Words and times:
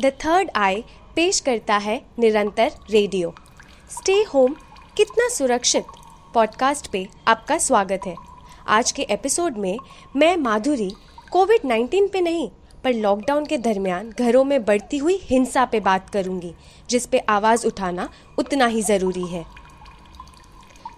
The 0.00 0.10
third 0.24 0.50
आई 0.56 0.84
पेश 1.16 1.40
करता 1.40 1.76
है 1.76 2.00
निरंतर 2.18 2.72
रेडियो। 2.90 3.32
स्टे 3.90 4.12
होम 4.22 4.54
कितना 4.96 5.28
सुरक्षित 5.28 5.86
पॉडकास्ट 6.34 6.86
पे 6.86 7.06
आपका 7.28 7.58
स्वागत 7.58 8.06
है। 8.06 8.14
आज 8.68 8.92
के 8.92 9.02
एपिसोड 9.02 9.56
में 9.56 9.78
मैं 10.16 10.36
माधुरी 10.36 10.90
कोविड 11.32 11.60
19 11.64 12.08
पे 12.12 12.20
नहीं, 12.20 12.48
पर 12.84 12.92
लॉकडाउन 12.92 13.46
के 13.46 13.58
दरमियान 13.58 14.10
घरों 14.10 14.44
में 14.44 14.64
बढ़ती 14.64 14.98
हुई 14.98 15.18
हिंसा 15.22 15.64
पे 15.64 15.80
बात 15.80 16.08
करूँगी, 16.10 16.54
जिस 16.90 17.06
पे 17.06 17.18
आवाज़ 17.18 17.66
उठाना 17.66 18.08
उतना 18.38 18.66
ही 18.66 18.82
ज़रूरी 18.82 19.26
है। 19.26 19.44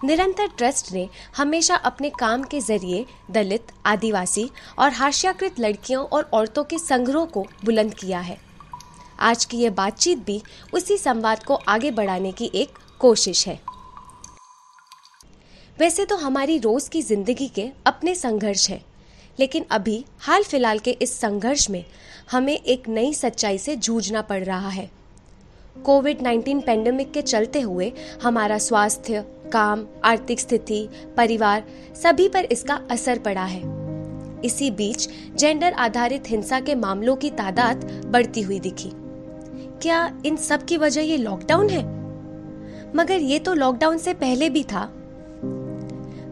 निरंतर 0.03 0.47
ट्रस्ट 0.57 0.91
ने 0.93 1.07
हमेशा 1.37 1.75
अपने 1.75 2.09
काम 2.09 2.43
के 2.43 2.59
ज़रिए 2.59 3.05
दलित, 3.31 3.67
आदिवासी 3.85 4.49
और 4.79 4.91
हाशियाकृत 4.91 5.59
लड़कियों 5.59 6.05
और 6.05 6.29
औरतों 6.33 6.63
के 6.63 6.79
संग्रह 6.79 7.25
को 7.25 7.45
बुलंद 7.65 7.93
किया 7.93 8.19
है। 8.19 8.52
आज 9.19 9.45
की 9.45 9.57
ये 9.57 9.69
बातचीत 9.71 10.25
भी 10.25 10.41
उसी 10.73 10.97
संवाद 10.97 11.43
को 11.43 11.55
आगे 11.55 11.91
बढ़ाने 11.91 12.31
की 12.31 12.49
एक 12.55 12.77
कोशिश 12.99 13.47
है। 13.47 13.59
वैसे 15.77 16.05
तो 16.05 16.15
हमारी 16.15 16.57
रोज 16.57 16.87
की 16.87 17.01
ज़िंदगी 17.01 17.47
के 17.47 17.69
अपने 17.85 18.15
संघर्ष 18.15 18.69
है, 18.69 18.81
लेकिन 19.39 19.65
अभी 19.71 20.03
हाल 20.19 20.43
फ़िलहाल 20.43 20.79
के 20.79 20.91
इस 20.91 21.19
संघर्ष 21.19 21.69
में 21.69 21.83
हमें 22.31 22.53
एक 22.55 22.89
नई 22.89 23.13
सच्चाई 23.13 23.57
से 23.57 23.75
जूझना 23.75 24.21
पड़ 24.21 24.43
रहा 24.43 24.69
है। 24.69 24.89
कोविड 25.75 26.21
19 26.21 26.61
पेंडेमिक 26.61 27.11
के 27.11 27.21
चलते 27.21 27.61
हुए 27.61 27.91
हमारा 28.23 28.57
स्वास्थ्य, 28.57 29.23
काम, 29.53 29.85
आर्थिक 30.05 30.39
स्थिति, 30.39 30.87
परिवार 31.17 31.63
सभी 32.03 32.27
पर 32.29 32.45
इसका 32.45 32.79
असर 32.91 33.19
पड़ा 33.19 33.45
है। 33.45 33.61
इसी 34.45 34.69
बीच 34.71 35.07
जेंडर 35.35 35.73
आधारित 35.73 36.29
हिंसा 36.29 36.59
के 36.59 36.75
मामलों 36.75 37.15
की 37.15 37.29
तादाद 37.31 37.83
बढ़ती 38.05 38.41
हुई 38.41 38.59
दिखी। 38.59 38.91
क्या 39.83 40.11
इन 40.25 40.35
सब 40.35 40.65
की 40.65 40.77
वजह 40.77 41.01
ये 41.01 41.17
लॉकडाउन 41.17 41.69
है? 41.69 41.81
मगर 42.95 43.15
ये 43.15 43.39
तो 43.39 43.53
लॉकडाउन 43.53 43.97
से 43.97 44.13
पहले 44.13 44.49
भी 44.49 44.63
था। 44.63 44.93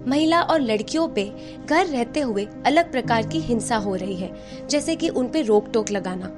महिला 0.08 0.42
और 0.42 0.62
लड़कियों 0.62 1.08
पे 1.08 1.34
घर 1.70 1.86
रहते 1.86 2.20
हुए 2.22 2.48
अलग 2.66 2.92
प्रकार 2.92 3.28
की 3.28 3.40
हिंसा 3.40 3.78
हो 3.78 3.96
रही 3.96 4.16
है, 4.16 4.32
जैसे 4.70 4.96
कि 4.96 5.10
उन 5.10 5.28
पे 5.28 5.42
रोक 5.42 5.72
टोक 5.74 5.92
लगाना। 5.92 6.32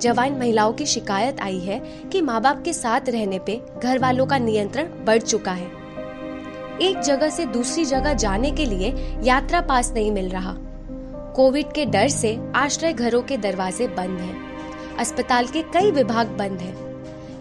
जवान 0.00 0.32
महिलाओं 0.32 0.72
की 0.72 0.86
शिकायत 0.86 1.40
आई 1.40 1.58
है 1.58 1.78
कि 2.12 2.20
माँ 2.20 2.40
बाप 2.40 2.62
के 2.62 2.72
साथ 2.72 3.00
रहने 3.08 3.38
पे 3.38 3.62
घर 3.82 3.98
वालों 3.98 4.26
का 4.26 4.38
नियंत्रण 4.38 4.84
बढ़ 4.84 5.22
चुका 5.22 5.52
है। 5.52 5.70
एक 6.82 7.00
जगह 7.00 7.28
से 7.28 7.46
दूसरी 7.46 7.84
जगह 7.84 8.14
जाने 8.14 8.50
के 8.50 8.64
लिए 8.64 9.18
यात्रा 9.22 9.60
पास 9.60 9.92
नहीं 9.92 10.12
मिल 10.12 10.28
रहा। 10.28 10.56
कोविड 11.36 11.72
के 11.72 11.86
डर 11.86 12.08
से 12.08 12.38
आश्रय 12.54 12.92
घरों 12.92 13.22
के 13.22 13.36
दरवाजे 13.36 13.88
बंद 13.88 14.18
हैं। 14.18 14.49
अस्पताल 14.98 15.46
के 15.46 15.62
कई 15.62 15.90
विभाग 15.90 16.28
बंद 16.28 16.60
हैं। 16.60 16.74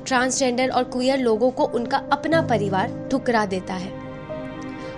ट्रांसजेंडर 0.06 0.70
और 0.70 0.84
क्वियर 0.84 1.20
लोगों 1.20 1.52
को 1.52 1.64
उनका 1.66 1.98
अपना 2.12 2.42
परिवार 2.42 3.08
ठुकरा 3.12 3.46
देता 3.46 3.74
है। 3.74 3.92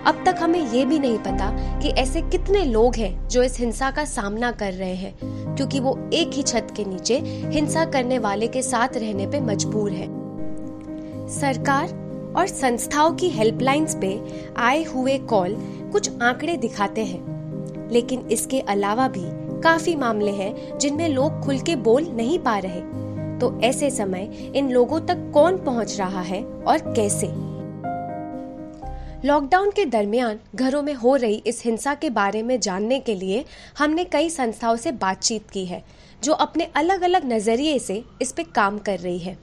अब 0.08 0.24
तक 0.26 0.36
हमें 0.40 0.60
ये 0.72 0.86
भी 0.86 1.00
नहीं 1.00 1.18
पता 1.18 1.80
कि 1.80 1.90
ऐसे 1.90 2.22
कितने 2.22 2.64
लोग 2.66 2.96
हैं 2.96 3.28
जो 3.28 3.44
इस 3.44 3.58
हिंसा 3.60 3.92
का 3.92 4.06
सामना 4.06 4.52
कर 4.52 4.74
रहे 4.74 4.96
हैं, 4.96 5.14
क्योंकि 5.56 5.80
वो 5.80 5.98
एक 6.14 6.32
ही 6.34 6.44
छत 6.44 6.68
के 6.76 6.86
नीचे 6.86 7.18
हिंसा 7.54 7.86
करने 7.86 8.20
वाले 8.20 8.48
के 8.48 8.62
साथ 8.62 8.98
रहने 8.98 9.28
पे 9.28 9.40
मजबूर 9.40 9.92
है। 9.92 10.08
सरकार 11.30 12.00
और 12.38 12.48
संस्थाओं 12.48 13.14
की 13.14 13.30
हेल्पलाइंस 13.30 13.98
पे 14.02 14.20
आए 14.58 14.84
हुए 14.84 15.18
कॉल 15.18 15.56
कुछ 15.92 16.22
आंकड़े 16.22 16.58
दिखाते 16.58 17.06
हैं, 17.06 17.90
लेकिन 17.92 18.28
इसके 18.32 18.60
अलावा 18.60 19.08
भी 19.08 19.26
काफ़ी 19.64 19.96
मामले 19.96 20.32
हैं 20.32 20.78
जिनमें 20.78 21.10
लोग 21.10 21.40
खुल 21.42 21.60
के 21.60 21.76
बोल 21.76 22.08
नहीं 22.08 22.40
पा 22.40 22.58
रहे। 22.58 22.82
तो 23.40 23.62
ऐसे 23.62 23.90
समय 23.92 24.52
इन 24.56 24.70
लोगों 24.70 25.00
तक 25.00 25.32
कौन 25.34 25.58
पहुँच 25.58 25.98
रहा 25.98 26.22
है 26.22 26.44
और 26.44 26.78
कैसे? 26.78 27.28
लॉकडाउन 29.28 29.72
के 29.72 29.86
दरमियान 29.86 30.40
घरों 30.56 30.82
में 30.82 30.94
हो 30.94 31.16
रही 31.16 31.44
इस 31.48 31.64
हिंसा 31.66 31.94
के 31.94 32.10
बारे 32.10 32.44
में 32.44 32.60
जानने 32.60 33.00
के 33.00 33.16
लिए 33.16 33.46
हमने 33.78 34.04
कई 34.04 34.30
संस्थाओं 34.30 34.76
से 34.76 34.92
बातचीत 34.92 35.50
की 35.50 35.66
है, 35.66 35.84
जो 36.24 36.34
अपने 36.34 36.64
अलग 36.76 37.02
अलग 37.02 37.34
नज़रिए 37.34 37.80
से 37.80 38.04
इस 38.22 38.32
पे 38.32 38.44
काम 38.44 38.78
कर 38.78 39.00
रही 39.00 39.20
है। 39.20 39.38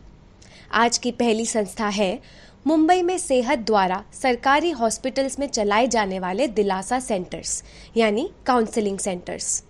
आज 0.73 0.99
की 0.99 1.11
पहली 1.11 1.47
संस्था 1.47 1.89
है, 1.89 2.21
मुंबई 2.67 3.03
में 3.03 3.19
सेहत 3.19 3.59
द्वारा 3.59 4.05
सरकारी 4.12 4.71
हॉस्पिटल्स 4.71 5.39
में 5.39 5.47
चलाए 5.47 5.87
जाने 5.87 6.19
वाले 6.19 6.47
दिलासा 6.47 7.01
सेंटर्स, 7.01 7.65
यानी 7.97 8.31
काउंसलिंग 8.47 8.99
सेंटर्स। 8.99 9.65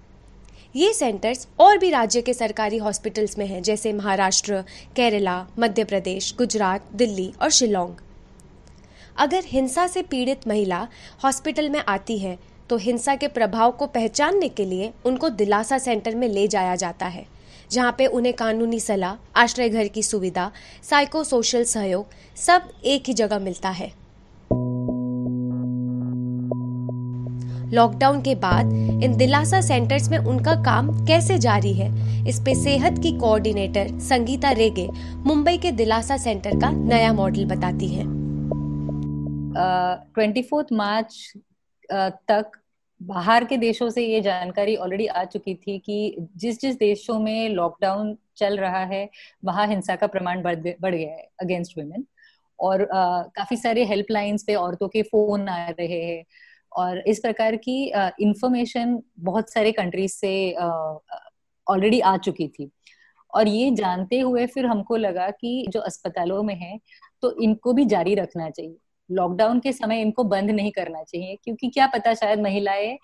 ये 0.79 0.93
सेंटर्स 0.93 1.47
और 1.59 1.79
भी 1.79 1.89
राज्य 1.91 2.21
के 2.23 2.33
सरकारी 2.35 2.77
हॉस्पिटल्स 2.79 3.37
में 3.39 3.47
हैं, 3.47 3.63
जैसे 3.63 3.93
महाराष्ट्र, 3.93 4.61
केरला, 4.97 5.47
मध्य 5.59 5.85
प्रदेश, 5.85 6.35
गुजरात, 6.39 6.85
दिल्ली 6.95 7.33
और 7.43 7.51
शिलोंग। 7.51 7.95
अगर 9.17 9.45
हिंसा 9.47 9.87
से 9.87 10.03
पीड़ित 10.03 10.47
महिला 10.49 10.87
हॉस्पिटल 11.25 11.69
में 11.69 11.83
आती 11.89 12.19
है 12.19 12.39
तो 12.71 12.77
हिंसा 12.77 13.15
के 13.15 13.29
प्रभाव 13.29 13.71
को 13.73 13.87
पहचानने 13.89 14.49
के 14.49 14.65
लिए 14.65 14.93
उनको 15.05 15.29
दिलासा 15.31 15.79
सेंटर 15.79 16.15
में 16.15 16.29
ले 16.29 16.47
जाया 16.49 16.77
जाता 16.77 17.07
है, 17.07 17.27
जहाँ 17.71 17.95
पे 17.99 18.07
उन्हें 18.09 18.35
कानूनी 18.35 18.81
सलाह, 18.81 19.17
आश्रय 19.37 19.69
घर 19.69 19.89
की 19.89 20.03
सुविधा 20.05 20.51
साइको 20.83 21.25
सोशल 21.27 21.65
सहयोग 21.67 22.07
सब 22.39 22.69
एक 22.85 23.09
ही 23.09 23.15
जगह 23.15 23.39
मिलता 23.41 23.71
है। 23.71 23.93
लॉकडाउन 27.73 28.21
के 28.23 28.35
बाद 28.35 28.73
इन 29.05 29.17
दिलासा 29.17 29.61
सेंटर्स 29.61 30.09
में 30.11 30.19
उनका 30.19 30.55
काम 30.55 31.07
कैसे 31.07 31.39
जारी 31.39 31.73
है? 31.73 31.89
इस 32.29 32.41
पे 32.41 32.55
सेहत 32.55 32.99
की 32.99 33.19
कोऑर्डिनेटर 33.19 33.99
संगीता 33.99 34.51
रेगे 34.51 34.89
मुंबई 35.27 35.59
के 35.59 35.73
दिलासा 35.73 36.17
सेंटर 36.17 36.51
का 36.51 36.71
नया 36.71 37.13
मॉडल 37.13 37.45
बताती 37.45 37.89
है। 37.89 38.05
ट्वेंटी 40.15 40.43
फोर्थ 40.43 40.67
मार्च 40.73 41.33
तक 41.93 42.51
बाहर 43.03 43.45
के 43.45 43.57
देशों 43.57 43.91
से 43.91 44.07
ये 44.07 44.21
जानकारी 44.21 44.77
ऑलरेडी 44.77 45.07
आ 45.07 45.25
चुकी 45.25 45.55
थी 45.55 45.79
कि 45.79 46.29
जिस 46.37 46.61
जिस 46.61 46.79
देशों 46.79 47.19
में 47.21 47.49
लॉकडाउन 47.49 48.17
चल 48.37 48.57
रहा 48.57 48.85
है 48.85 49.09
वहाँ 49.45 49.67
हिंसा 49.67 49.97
का 49.97 50.07
प्रमाण 50.07 50.43
बढ़ 50.43 50.57
बढ़ 50.81 50.95
गया 50.95 51.11
है 51.11 51.29
अगेंस्ट 51.41 51.79
वुमेन 51.79 52.05
और 52.61 52.83
uh, 52.83 53.33
काफ़ी 53.37 53.57
सारे 53.57 53.85
हेल्पलाइंस 53.85 54.45
पे 54.47 54.55
औरतों 54.55 54.89
के 54.89 55.03
फ़ोन 55.03 55.49
आ 55.49 55.69
रहे 55.69 56.03
हैं। 56.05 56.25
और 56.73 56.99
इस 57.01 57.19
प्रकार 57.19 57.57
की 57.59 57.83
इंफॉर्मेशन 58.21 58.99
बहुत 59.21 59.53
सारे 59.53 59.73
कंट्रीज़ 59.73 60.13
से 60.13 60.53
ऑलरेडी 61.67 62.01
आ 62.01 62.17
चुकी 62.19 62.49
थी। 62.49 62.71
और 63.33 63.49
ये 63.49 63.71
जानते 63.73 64.19
हुए 64.21 64.47
फिर 64.47 64.67
हमको 64.67 64.97
लगा 64.97 65.31
कि 65.31 65.67
जो 65.69 65.81
अस्पतालों 65.83 66.43
में 66.43 66.55
है 66.57 66.79
तो 67.23 67.33
इनको 67.43 67.73
भी 67.73 67.85
जारी 67.87 68.15
रखना 68.15 68.49
चाहिए। 68.51 68.77
लॉकडाउन 69.11 69.61
के 69.61 69.73
समय 69.73 70.01
इनको 70.01 70.25
बंद 70.27 70.51
नहीं 70.51 70.71
करना 70.73 71.03
चाहिए, 71.03 71.37
क्योंकि 71.45 71.69
क्या 71.69 71.87
पता 71.87 72.15
शायद 72.15 72.41
महिलाएँ 72.41 72.97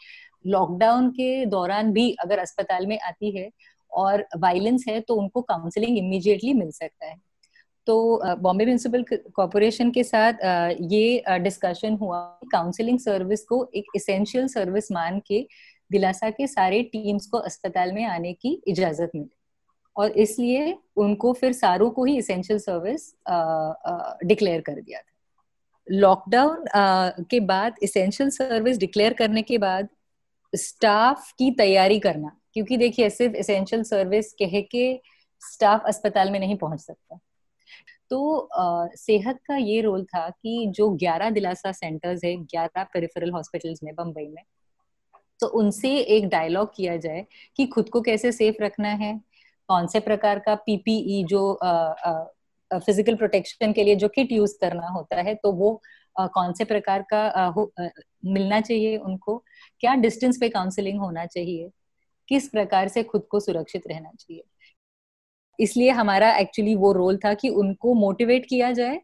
लॉकडाउन 0.47 1.11
के 1.11 1.45
दौरान 1.47 1.93
भी 1.93 2.11
अगर 2.15 2.39
अस्पताल 2.39 2.87
में 2.87 2.99
आती 3.01 3.37
है 3.39 3.49
और 3.93 4.27
वायलेंस 4.39 4.85
है 4.89 4.99
तो 5.01 5.15
उनको 5.15 5.43
काउंसलिंग 5.43 5.99
इमीडिएटली 5.99 6.53
मिल 6.55 6.71
सकता 6.73 7.07
है। 7.07 7.17
तो 7.87 7.97
बॉम्बे 8.37 8.65
म्यूनिसिपल 8.65 9.05
कॉरपोरेशन 9.35 9.91
के 9.91 10.05
साथ 10.05 10.45
ये 10.93 11.39
डिस्कशन 11.43 11.97
हुआ 11.97 12.19
काउंसलिंग 12.53 12.99
सर्विस 12.99 13.45
को 13.45 13.65
एक 13.75 13.87
इसेंशियल 13.97 14.47
सर्विस 14.49 14.91
मान 14.93 15.21
के 15.27 15.47
दिलासा 15.91 16.31
के 16.31 16.47
सारे 16.47 16.83
टीम्स 16.83 17.27
को 17.27 17.39
अस्पताल 17.39 17.93
में 17.93 18.05
आने 18.05 18.33
की 18.33 18.53
इजाज़त 18.69 19.11
मिली। 19.15 19.31
और 19.97 20.11
इसलिए 20.11 20.77
उनको 20.97 21.33
फिर 21.33 21.53
सारों 21.53 21.91
को 21.91 22.05
ही 22.05 22.17
इसेंशियल 22.19 22.59
सर्विस 22.59 23.13
डिक्लेयर 24.27 24.61
कर 24.61 24.81
दिया 24.81 25.01
था। 25.01 25.13
लॉकडाउन 25.89 26.65
के 27.31 27.41
बाद 27.43 27.75
इसेंशियल 27.83 28.31
सर्विस 28.31 28.79
डिक्लेयर 28.79 29.13
करने 29.13 29.43
के 29.43 29.59
बाद 29.59 29.89
स्टाफ 30.53 31.31
की 31.39 31.51
तैयारी 31.51 31.99
करना, 32.01 32.37
क्योंकि 32.55 32.77
देखिए 32.77 33.11
सिर्फ़ 33.11 33.37
इसेंशियल 33.37 33.83
सर्विस 33.83 34.33
कह 34.33 34.61
के 34.71 35.01
स्टाफ 35.43 35.87
अस्पताल 35.87 36.31
में 36.31 36.39
नहीं 36.41 36.57
पहुँच 36.57 36.81
सकता। 36.81 37.19
तो 38.15 38.39
आ, 38.39 38.87
सेहत 38.95 39.39
का 39.47 39.57
ये 39.57 39.81
रोल 39.81 40.05
था 40.05 40.31
कि 40.31 40.67
जो 40.71 40.97
11 40.97 41.31
दिलासा 41.31 41.73
सेंटर्स 41.73 42.25
है 42.25 42.37
11 42.37 42.85
पेरिफेरल 42.85 43.31
हॉस्पिटल्स 43.31 43.83
में 43.83 43.95
बम्बई 43.95 44.27
में 44.27 44.43
तो 45.41 45.47
उनसे 45.47 45.97
एक 45.97 46.29
डायलॉग 46.29 46.71
किया 46.77 46.97
जाए 46.97 47.27
कि 47.57 47.67
खुद 47.67 47.89
को 47.89 48.01
कैसे 48.01 48.33
सेफ़ 48.33 48.63
रखना 48.63 48.89
है 48.89 49.21
कौन 49.69 49.87
से 49.87 50.01
प्रकार 50.01 50.39
का 50.39 50.55
पीपीई 50.55 51.25
जो 51.25 51.55
आ, 51.55 51.71
आ, 51.71 52.25
फ़िज़िकल 52.79 53.15
प्रोटेक्शन 53.15 53.73
के 53.73 53.85
लिए 53.85 53.97
जो 53.97 54.09
किट 54.09 54.33
यूज़ 54.33 54.59
करना 54.61 54.89
होता 54.89 55.17
है 55.17 55.35
तो 55.35 55.53
वो 55.53 55.83
uh, 56.21 56.29
कौन 56.35 56.53
से 56.53 56.65
प्रकार 56.65 57.03
का 57.03 57.53
uh, 57.53 57.67
uh, 57.81 57.91
मिलना 58.25 58.61
चाहिए 58.61 58.97
उनको 58.97 59.45
क्या 59.81 59.95
डिस्टेंस 59.95 60.39
पे 60.41 60.49
काउंसलिंग 60.49 61.01
होना 61.01 61.27
चाहिए 61.27 61.71
किस 62.29 62.49
प्रकार 62.49 62.89
से 62.89 63.03
खुद 63.03 63.23
को 63.31 63.41
सुरक्षित 63.41 63.83
रहना 63.87 64.11
चाहिए। 64.21 64.43
इसलिए 65.61 65.91
हमारा 65.91 66.37
एक्चुअली 66.37 66.75
वो 66.75 66.93
रोल 66.93 67.17
था 67.17 67.35
कि 67.35 67.49
उनको 67.49 67.95
मोटिवेट 67.95 68.47
किया 68.49 68.73
जाए 68.73 69.01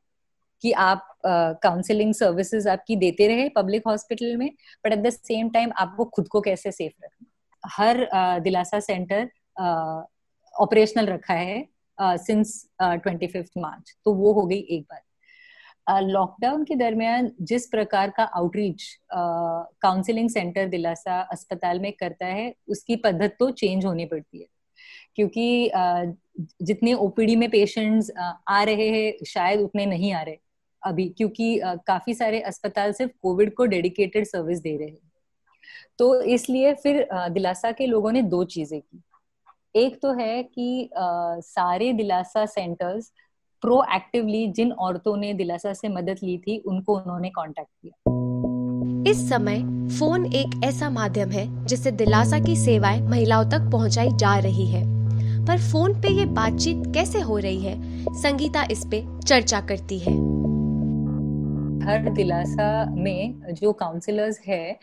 कि 0.62 0.72
आप 0.72 1.06
काउंसलिंग 1.26 2.12
uh, 2.14 2.18
सर्विसेज़ 2.18 2.68
आपकी 2.68 2.96
देते 2.96 3.26
रहे 3.28 3.48
पब्लिक 3.48 3.82
हॉस्पिटल 3.86 4.36
में 4.36 4.50
but 4.86 4.92
at 4.92 4.98
the 4.98 5.10
same 5.10 5.50
time 5.50 5.72
आपको 5.76 6.04
खुद 6.04 6.28
को 6.28 6.40
कैसे 6.40 6.72
सेफ़ 6.72 7.04
रखना 7.04 7.26
हर 7.68 8.04
uh, 8.04 8.44
Dilaasa 8.44 8.80
centre 8.80 9.28
operational 10.60 11.04
uh, 11.04 11.10
रखा 11.10 11.34
है 11.34 11.68
सिंस 12.00 12.68
ट्वेंटी 12.82 13.26
फिफ्थ 13.26 13.52
मार्च। 13.58 13.96
तो 14.04 14.14
वो 14.14 14.32
हो 14.32 14.46
गई 14.46 14.58
एक 14.58 14.82
बात 14.82 15.02
लॉकडाउन 16.02 16.64
के 16.64 16.74
दरमियान 16.74 17.30
जिस 17.40 17.66
प्रकार 17.66 18.10
का 18.10 18.22
आउटरीच 18.22 18.82
काउंसलिंग 19.12 20.30
सेंटर 20.30 20.66
दिलासा 20.66 21.20
अस्पताल 21.20 21.80
में 21.80 21.92
करता 21.92 22.26
है 22.26 22.54
उसकी 22.68 22.96
पद्धत 22.96 23.36
तो 23.40 23.50
चेंज 23.50 23.86
होनी 23.86 24.04
पड़ती 24.04 24.40
है। 24.40 24.46
क्योंकि 25.20 26.16
जितने 26.62 26.92
ओपीडी 26.94 27.36
में 27.36 27.48
पेशेंट्स 27.50 28.10
आ 28.48 28.62
रहे 28.62 28.88
हैं, 28.88 29.24
शायद 29.26 29.60
उतने 29.60 29.86
नहीं 29.86 30.12
आ 30.12 30.22
रहे 30.22 30.36
अभी, 30.82 31.08
क्योंकि 31.08 31.60
काफ़ी 31.64 32.14
सारे 32.14 32.40
अस्पताल 32.40 32.92
सिर्फ़ 32.92 33.12
कोविड 33.22 33.54
को 33.54 33.64
डेडिकेटेड 33.66 34.26
सर्विस 34.26 34.60
दे 34.60 34.76
रहे 34.76 34.88
हैं। 34.88 34.98
तो 35.98 36.22
इसलिए 36.22 36.72
फिर 36.74 37.08
दिलासा 37.12 37.72
के 37.72 37.86
लोगों 37.86 38.12
ने 38.12 38.22
दो 38.22 38.44
चीज़ें 38.44 38.80
की। 38.80 39.02
एक 39.76 39.98
तो 40.02 40.12
है 40.12 40.42
कि 40.42 40.90
सारे 40.94 41.92
दिलासा 41.92 42.44
सेंटर्स 42.46 43.12
प्रोएक्टिवली 43.62 44.46
जिन 44.48 44.72
औरतों 44.72 45.16
ने 45.16 45.32
दिलासा 45.34 45.72
से 45.72 45.88
मदद 45.88 46.20
ली 46.22 46.38
थी, 46.38 46.58
उनको 46.58 46.96
उन्होंने 46.96 47.30
कांटेक्ट 47.30 47.70
किया। 47.82 49.10
इस 49.10 49.28
समय 49.28 49.58
फ़ोन 49.98 50.26
एक 50.26 50.60
ऐसा 50.64 50.90
माध्यम 50.90 51.30
है 51.30 51.66
जिससे 51.66 51.90
दिलासा 51.90 52.38
की 52.38 52.56
सेवाएँ 52.56 53.00
महिलाओं 53.00 53.44
तक 53.44 53.70
पहुंचाई 53.72 54.08
जा 54.12 54.38
रही 54.38 54.66
है। 54.66 54.99
पर 55.50 55.58
फ़ोन 55.58 55.94
पे 56.02 56.08
ये 56.08 56.24
बातचीत 56.24 56.82
कैसे 56.86 57.20
हो 57.20 57.38
रही 57.38 57.60
है? 57.60 57.74
संगीता 58.14 58.62
इस 58.70 58.84
पे 58.90 59.02
चर्चा 59.20 59.60
करती 59.60 59.98
है। 59.98 60.12
हर 61.86 62.10
दिलासा 62.10 62.68
में 62.90 63.54
जो 63.54 63.72
काउंसलर्स 63.72 64.40
है 64.40 64.78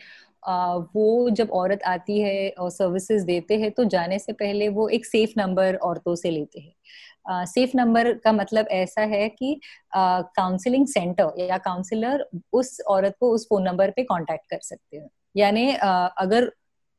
वो 0.94 1.30
जब 1.30 1.50
औरत 1.50 1.82
आती 1.82 2.20
है 2.20 2.50
और 2.50 2.70
सर्विसेज़ 2.70 3.24
देते 3.26 3.56
हैं 3.56 3.70
तो 3.70 3.84
जाने 3.84 4.18
से 4.18 4.32
पहले 4.32 4.68
वो 4.68 4.88
एक 4.88 5.06
सेफ़ 5.06 5.32
नंबर 5.36 5.74
औरतों 5.74 6.14
से 6.14 6.30
लेते 6.30 6.60
हैं। 6.60 7.44
सेफ़ 7.46 7.70
नंबर 7.74 8.12
का 8.14 8.32
मतलब 8.32 8.68
ऐसा 8.68 9.00
है 9.00 9.28
कि 9.28 9.60
काउंसलिंग 9.96 10.86
uh, 10.86 10.92
सेंटर 10.92 11.32
या 11.38 11.58
काउंसलर 11.58 12.28
उस 12.52 12.80
औरत 12.88 13.16
को 13.20 13.30
उस 13.30 13.46
फ़ोन 13.46 13.62
नंबर 13.62 13.90
पे 13.90 14.02
कांटेक्ट 14.02 14.44
कर 14.50 14.58
सकते 14.62 14.96
हैं। 14.96 15.10
यानी 15.36 15.72
uh, 15.72 16.08
अगर 16.18 16.52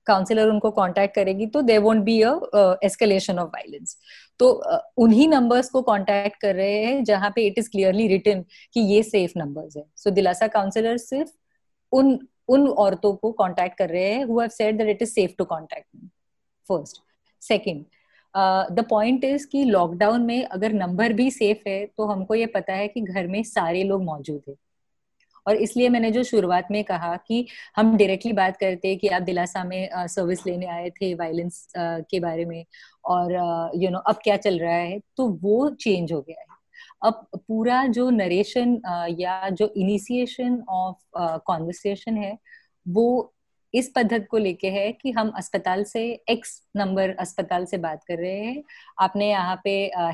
काउंसलर 0.09 0.47
उनको 0.49 0.71
कांटेक्ट 0.73 1.15
करेगी 1.15 1.45
तो 1.47 1.61
they 1.63 1.77
won't 1.79 2.03
be 2.03 2.21
a 2.21 2.33
escalation 2.83 3.39
of 3.39 3.49
violence 3.49 3.97
तो 4.39 4.49
उन्हीं 4.97 5.27
नंबर्स 5.29 5.69
को 5.69 5.81
कांटेक्ट 5.83 6.41
कर 6.41 6.55
रहे 6.55 6.83
हैं 6.83 7.03
जहाँ 7.03 7.31
पे 7.35 7.45
इट 7.47 7.57
इज़ 7.59 7.69
क्लियरली 7.69 8.07
रिटन 8.07 8.43
कि 8.73 8.79
ये 8.93 9.03
सेफ़ 9.03 9.37
नंबर्स 9.37 9.77
है। 9.77 9.83
सो 9.95 10.09
so, 10.09 10.15
दिलासा 10.15 10.47
काउंसलर 10.49 10.97
सिर्फ़ 10.99 11.31
उन 11.91 12.17
उन 12.49 12.67
औरतों 12.83 13.13
को 13.15 13.31
कांटेक्ट 13.33 13.77
कर 13.77 13.89
रहे 13.89 14.13
हैं 14.13 14.23
who 14.25 14.39
have 14.39 14.49
said 14.49 14.77
that 14.77 14.89
it 14.89 15.01
is 15.01 15.09
safe 15.09 15.31
to 15.37 15.45
contact 15.45 15.87
first 16.69 17.01
second 17.41 17.85
the 18.75 18.85
point 18.89 19.23
is 19.23 19.47
कि 19.47 19.63
लॉकडाउन 19.65 20.21
में 20.21 20.43
अगर 20.45 20.73
नंबर 20.73 21.13
भी 21.13 21.29
सेफ़ 21.31 21.69
है 21.69 21.85
तो 21.97 22.05
हमको 22.05 22.35
ये 22.35 22.45
पता 22.55 22.73
है 22.73 22.87
कि 22.87 23.01
घर 23.01 23.27
में 23.27 23.41
सारे 23.43 23.83
लोग 23.83 24.03
मौजूद 24.03 24.41
है। 24.49 24.55
और 25.49 25.55
इसलिए 25.57 25.89
मैंने 25.89 26.11
जो 26.11 26.23
शुरुआत 26.23 26.67
में 26.71 26.83
कहा 26.83 27.15
कि 27.27 27.45
हम 27.77 27.95
डायरेक्टली 27.97 28.33
बात 28.33 28.57
करते 28.57 28.87
हैं 28.87 28.97
कि 28.97 29.07
आप 29.07 29.21
दिलासा 29.21 29.63
में 29.63 29.89
सर्विस 29.93 30.45
लेने 30.47 30.65
आए 30.67 30.89
थे 30.91 31.13
वायलेंस 31.15 31.67
के 31.77 32.19
बारे 32.19 32.45
में 32.45 32.63
और 33.05 33.33
यू 33.75 33.89
नो 33.89 33.99
अब 34.09 34.19
क्या 34.23 34.37
चल 34.37 34.59
रहा 34.59 34.75
है 34.75 34.99
तो 35.17 35.27
वो 35.43 35.69
चेंज 35.81 36.13
हो 36.13 36.21
गया 36.21 36.39
है। 36.41 36.47
अब 37.03 37.25
पूरा 37.37 37.85
जो 37.87 38.09
नरेशन 38.09 38.79
या 39.19 39.49
जो 39.51 39.71
इनिशिएशन 39.77 40.61
ऑफ़ 40.69 40.97
कॉन्वर्सेशन 41.45 42.17
है, 42.17 42.37
वो 42.85 43.33
इस 43.73 43.91
पद्धत 43.95 44.25
को 44.31 44.37
लेके 44.37 44.67
है 44.67 44.91
कि 44.91 45.11
हम 45.11 45.29
अस्पताल 45.37 45.83
से 45.83 46.01
एक्स 46.29 46.61
नंबर 46.75 47.09
अस्पताल 47.19 47.65
से 47.65 47.77
बात 47.77 48.03
कर 48.07 48.17
रहे 48.17 48.39
हैं। 48.39 48.63
आपने 49.01 49.29
यहाँ 49.29 49.59
पे 49.63 49.71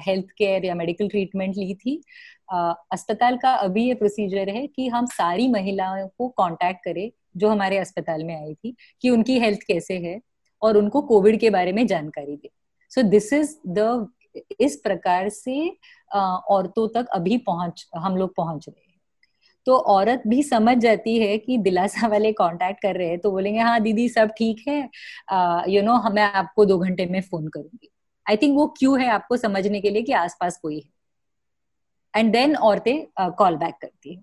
हेल्थ 0.08 0.32
केयर 0.38 0.66
या 0.66 0.76
मेडिकल 0.76 1.08
ट्रीटमेंट 1.08 1.56
ली 1.58 1.74
थी। 1.76 2.02
अस्पताल 2.50 3.38
का 3.38 3.54
अभी 3.56 3.88
ये 3.88 3.94
प्रोसीजर 3.94 4.50
है 4.50 4.66
कि 4.68 4.88
हम 4.88 5.06
सारी 5.08 5.48
महिलाओं 5.48 6.08
को 6.08 6.28
कांटेक्ट 6.30 6.84
करें, 6.86 7.12
जो 7.38 7.50
हमारे 7.50 7.78
अस्पताल 7.78 8.24
में 8.24 8.36
आई 8.36 8.54
थी, 8.54 8.76
कि 9.02 9.10
उनकी 9.10 9.40
हेल्थ 9.40 9.60
कैसे 9.68 9.98
है 10.00 10.20
और 10.62 10.78
उनको 10.78 11.02
कोविड 11.04 11.40
के 11.40 11.50
बारे 11.50 11.72
में 11.72 11.86
जानकारी 11.88 12.36
दे। 12.36 12.50
सो 12.92 13.02
दिस 13.04 13.32
इज़ 13.34 13.56
द 13.70 14.08
इस 14.62 14.76
प्रकार 14.78 15.30
से 15.30 15.68
औरतों 16.12 16.88
तक 16.94 17.08
अभी 17.14 17.38
पहुँच, 17.40 17.86
हम 17.96 18.18
लोग 18.18 18.36
पहुँच 18.36 18.66
रहे 18.70 18.80
हैं। 18.80 18.94
तो 19.68 19.76
औरत 19.76 20.24
भी 20.28 20.42
समझ 20.44 20.78
जाती 20.78 21.18
है 21.20 21.38
कि 21.38 21.58
दिलासा 21.58 22.08
वाले 22.08 22.32
कांटेक्ट 22.34 22.82
कर 22.82 22.96
रहे 22.96 23.08
हैं 23.10 23.20
तो 23.20 23.32
बोलेंगे 23.32 23.60
हाँ 23.60 23.80
दीदी, 23.82 24.08
सब 24.10 24.32
ठीक 24.38 24.64
है। 24.68 24.80
यू 25.74 25.82
नो 25.84 26.02
मैं 26.12 26.24
आपको 26.24 26.66
दो 26.66 26.78
घंटे 26.80 27.06
में 27.06 27.22
फ़ोन 27.22 27.48
करूँगी। 27.48 27.90
आई 28.26 28.38
थिंक 28.38 28.56
वो 28.58 28.68
क्यों 28.80 29.00
है 29.02 29.10
आपको 29.10 29.38
समझने 29.38 29.82
के 29.82 29.90
लिए 29.90 30.02
कि 30.02 30.14
आसपास 30.14 30.58
कोई 30.58 30.76
है? 30.76 30.90
एंड 32.16 32.32
देन 32.32 32.56
औरतें 32.56 33.32
कॉल 33.32 33.56
बैक 33.58 33.76
करती 33.82 34.14
है। 34.14 34.22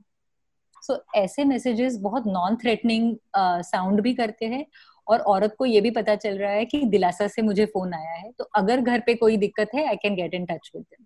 सो 0.82 0.94
so, 0.94 1.00
ऐसे 1.14 1.44
मैसेजेस 1.44 1.96
बहुत 1.98 2.26
नॉन 2.26 2.56
थ्रेटनिंग 2.56 3.14
साउंड 3.36 4.00
भी 4.00 4.14
करते 4.14 4.46
हैं। 4.46 4.64
और 5.06 5.20
औरत 5.20 5.54
को 5.58 5.66
ये 5.66 5.80
भी 5.80 5.90
पता 5.90 6.14
चल 6.14 6.36
रहा 6.38 6.50
है 6.52 6.64
कि 6.64 6.84
दिलासा 6.86 7.26
से 7.28 7.42
मुझे 7.42 7.64
फ़ोन 7.66 7.94
आया 7.94 8.12
है। 8.12 8.30
तो 8.32 8.44
अगर 8.54 8.80
घर 8.80 9.00
पे 9.06 9.14
कोई 9.14 9.36
दिक्कत 9.36 9.70
है 9.74 9.86
I 9.88 9.96
can 9.96 10.14
get 10.14 10.34
in 10.34 10.44
touch 10.46 10.70
with 10.74 10.82
them 10.82 11.04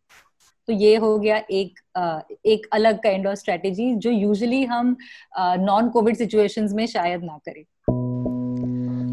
तो 0.69 0.73
ये 0.73 0.95
हो 0.97 1.19
गया 1.19 1.37
एक 1.51 1.79
एक 2.47 2.67
अलग 2.73 3.03
काइंड 3.03 3.27
ऑफ़ 3.27 3.35
स्ट्रेटेजी 3.35 3.95
जो 3.97 4.11
यूजुअली 4.11 4.63
हम 4.65 4.97
नॉन 5.39 5.89
कोविड 5.89 6.17
सिचुएशंस 6.17 6.73
में 6.73 6.87
शायद 6.87 7.25
ना 7.25 7.39
करें। 7.47 7.65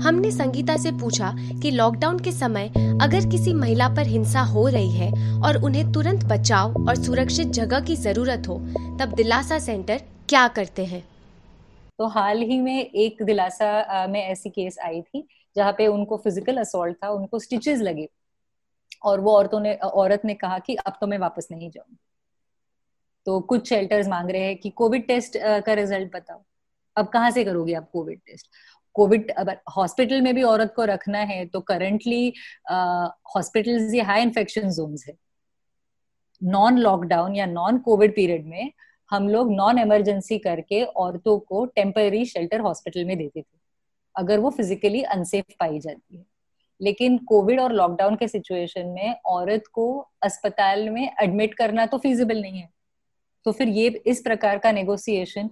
हमने 0.03 0.29
संगीता 0.31 0.75
से 0.77 0.91
पूछा 0.91 1.31
कि 1.61 1.69
लॉकडाउन 1.71 2.19
के 2.19 2.31
समय 2.31 2.67
अगर 3.01 3.29
किसी 3.31 3.53
महिला 3.53 3.87
पर 3.89 4.07
हिंसा 4.07 4.41
हो 4.43 4.67
रही 4.67 4.91
है 4.91 5.39
और 5.41 5.57
उन्हें 5.63 5.91
तुरंत 5.93 6.23
बचाव 6.25 6.87
और 6.89 6.95
सुरक्षित 6.95 7.47
जगह 7.53 7.79
की 7.79 7.95
ज़रूरत 7.95 8.47
हो, 8.47 8.57
तब 8.99 9.13
दिलासा 9.15 9.59
सेंटर 9.59 10.01
क्या 10.29 10.47
करते 10.49 10.85
हैं? 10.85 11.03
तो 11.99 12.07
हाल 12.07 12.41
ही 12.41 12.59
में 12.59 12.79
एक 12.81 13.23
दिलासा 13.23 14.05
में 14.07 14.21
ऐसी 14.21 14.49
केस 14.49 14.77
आई 14.85 15.01
थी, 15.01 15.27
जहाँ 15.55 15.71
पे 15.77 15.87
उनको 15.87 16.17
फ़िज़िकल 16.17 16.57
असोल्ट 16.57 16.97
था, 17.03 17.09
उनको 17.09 17.39
स्टिचेस 17.39 17.79
लगे 17.81 18.07
और 19.03 19.19
वो 19.19 19.31
औरतों 19.31 19.59
ने 19.59 19.73
औरत 19.75 20.21
ने 20.25 20.33
कहा 20.35 20.59
कि 20.59 20.75
अब 20.75 20.97
तो 21.01 21.07
मैं 21.07 21.17
वापस 21.17 21.47
नहीं 21.51 21.69
जाऊँगी। 21.69 21.97
तो 23.27 23.39
कुछ 23.39 23.69
शेल्टर्स 23.69 24.07
मांग 24.07 24.29
रहे 24.31 24.41
हैं 24.41 24.57
कि 24.57 24.69
कोविड 24.71 25.07
टेस्ट 25.07 25.37
का 25.37 25.73
रिज़ल्ट 25.73 26.15
बताओ। 26.15 26.43
अब 26.95 27.07
कहाँ 27.07 27.29
से 27.31 27.43
करोगे 27.43 27.73
आप 27.73 27.89
कोविड 27.93 28.19
टेस्ट 28.19 28.47
कोविड 28.95 29.31
अगर 29.31 29.57
हॉस्पिटल 29.77 30.21
में 30.21 30.33
भी 30.35 30.43
औरत 30.43 30.73
को 30.75 30.83
रखना 30.85 31.19
है 31.19 31.45
तो 31.45 31.59
करंटली 31.61 32.33
हॉस्पिटल 33.35 33.89
ये 33.95 34.01
हाई 34.01 34.21
इन्फेक्शन 34.21 34.69
जोन 34.69 34.95
है। 35.07 35.13
नॉन 36.41 36.77
लॉकडाउन 36.77 37.35
या 37.35 37.45
नॉन 37.45 37.77
कोविड 37.79 38.15
पीरियड 38.15 38.45
में 38.47 38.71
हम 39.09 39.27
लोग 39.29 39.51
नॉन 39.51 39.79
इमरजेंसी 39.79 40.37
करके 40.39 40.83
औरतों 40.83 41.37
को 41.39 41.65
टेम्पररी 41.65 42.25
शेल्टर 42.25 42.59
हॉस्पिटल 42.59 43.05
में 43.05 43.17
देते 43.17 43.41
थे। 43.41 43.57
अगर 44.15 44.39
वो 44.39 44.49
फिजिकली 44.49 45.01
अनसेफ 45.03 45.45
पाई 45.59 45.79
जाती 45.79 46.17
है। 46.17 46.25
लेकिन 46.81 47.17
कोविड 47.25 47.59
और 47.59 47.71
लॉकडाउन 47.71 48.15
के 48.15 48.27
सिचुएशन 48.27 48.87
में 48.87 49.15
औरत 49.25 49.67
को 49.73 49.85
अस्पताल 50.23 50.89
में 50.89 51.03
एडमिट 51.23 51.53
करना 51.53 51.85
तो 51.85 51.97
फिजिबल 51.97 52.41
नहीं 52.41 52.59
है। 52.59 52.69
तो 53.45 53.51
फिर 53.51 53.67
ये 53.67 53.87
इस 54.07 54.21
प्रकार 54.21 54.57
का 54.57 54.71
नेगोशिएशन 54.71 55.49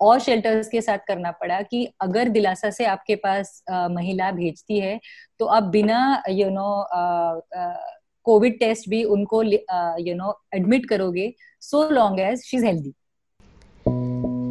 और 0.00 0.20
शेल्टर्स 0.20 0.68
के 0.68 0.80
साथ 0.80 0.98
करना 0.98 1.30
पड़ा 1.30 1.60
कि 1.62 1.84
अगर 2.00 2.28
दिलासा 2.28 2.70
से 2.70 2.84
आपके 2.84 3.14
पास 3.16 3.62
आ, 3.70 3.88
महिला 3.88 4.30
भेजती 4.30 4.78
है 4.80 4.98
तो 5.38 5.46
आप 5.46 5.62
बिना 5.62 6.22
यू 6.30 6.50
नो 6.50 6.68
कोविड 8.26 8.58
टेस्ट 8.60 8.88
भी 8.88 9.04
उनको 9.04 9.42
यू 9.42 10.14
नो 10.14 10.40
एडमिट 10.54 10.88
करोगे 10.88 11.32
so 11.60 11.88
long 11.90 12.20
as 12.20 12.44
she 12.44 12.56
is 12.56 12.66
healthy 12.66 12.94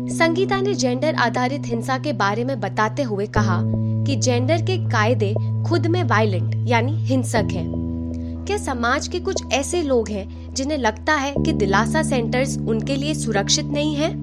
Sangeeta 0.09 0.59
ने 0.61 0.73
जेंडर 0.73 1.15
आधारित 1.15 1.61
हिंसा 1.65 1.97
के 1.97 2.13
बारे 2.13 2.43
में 2.43 2.59
बताते 2.59 3.03
हुए 3.03 3.27
कहा 3.27 3.61
कि 4.05 4.15
जेंडर 4.15 4.61
के 4.61 4.77
कायदे 4.89 5.33
खुद 5.69 5.87
में 5.87 6.03
वायलेंट 6.03 6.69
यानी 6.69 6.91
हिंसक 7.05 7.47
हैं। 7.51 8.45
क्या 8.45 8.57
समाज 8.57 9.07
के 9.07 9.19
कुछ 9.19 9.53
ऐसे 9.53 9.81
लोग 9.81 10.09
हैं 10.09 10.53
जिन्हें 10.53 10.77
लगता 10.77 11.13
है 11.13 11.33
कि 11.37 11.53
दिलासा 11.53 12.03
सेंटर्स 12.03 12.57
उनके 12.57 12.95
लिए 12.95 13.13
सुरक्षित 13.13 13.65
नहीं 13.65 13.95
है 13.95 14.22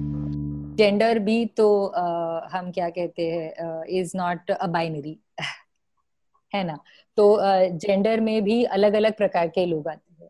जेंडर 0.81 1.19
भी 1.19 1.45
तो 1.57 1.67
आ, 1.87 2.47
हम 2.51 2.71
क्या 2.71 2.89
कहते 2.89 3.29
हैं 3.31 3.83
इज़ 3.99 4.17
नॉट 4.17 4.51
अ 4.51 4.67
बाइनरी 4.67 5.19
है 6.53 6.63
ना? 6.63 6.77
तो 7.17 7.37
जेंडर 7.79 8.19
में 8.19 8.43
भी 8.43 8.63
अलग 8.65 8.93
अलग 8.93 9.17
प्रकार 9.17 9.47
के 9.47 9.65
लोग 9.65 9.87
आते 9.87 10.23
हैं। 10.23 10.29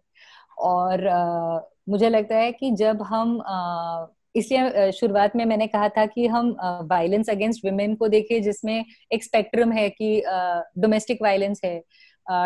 और 0.60 1.08
आ, 1.08 1.60
मुझे 1.90 2.10
लगता 2.10 2.36
है 2.38 2.52
कि 2.52 2.72
जब 2.72 3.02
हम 3.04 3.42
आ, 3.42 4.08
इसलिए 4.36 4.92
शुरुआत 4.92 5.36
में 5.36 5.46
मैंने 5.46 5.68
कहा 5.68 5.90
था 5.90 6.06
कि 6.06 6.28
हम 6.28 6.56
वायलेंस 6.92 7.30
अगेंस्ट 7.30 7.66
वुमेन 7.66 7.96
को 7.96 8.08
देखें 8.08 8.42
जिसमें 8.44 8.86
एक 9.14 9.24
स्पेक्ट्रम 9.24 9.72
है 9.72 9.90
कि 9.92 10.22
डोमेस्टिक 10.78 11.22
वायलेंस 11.22 11.62
है। 11.66 11.82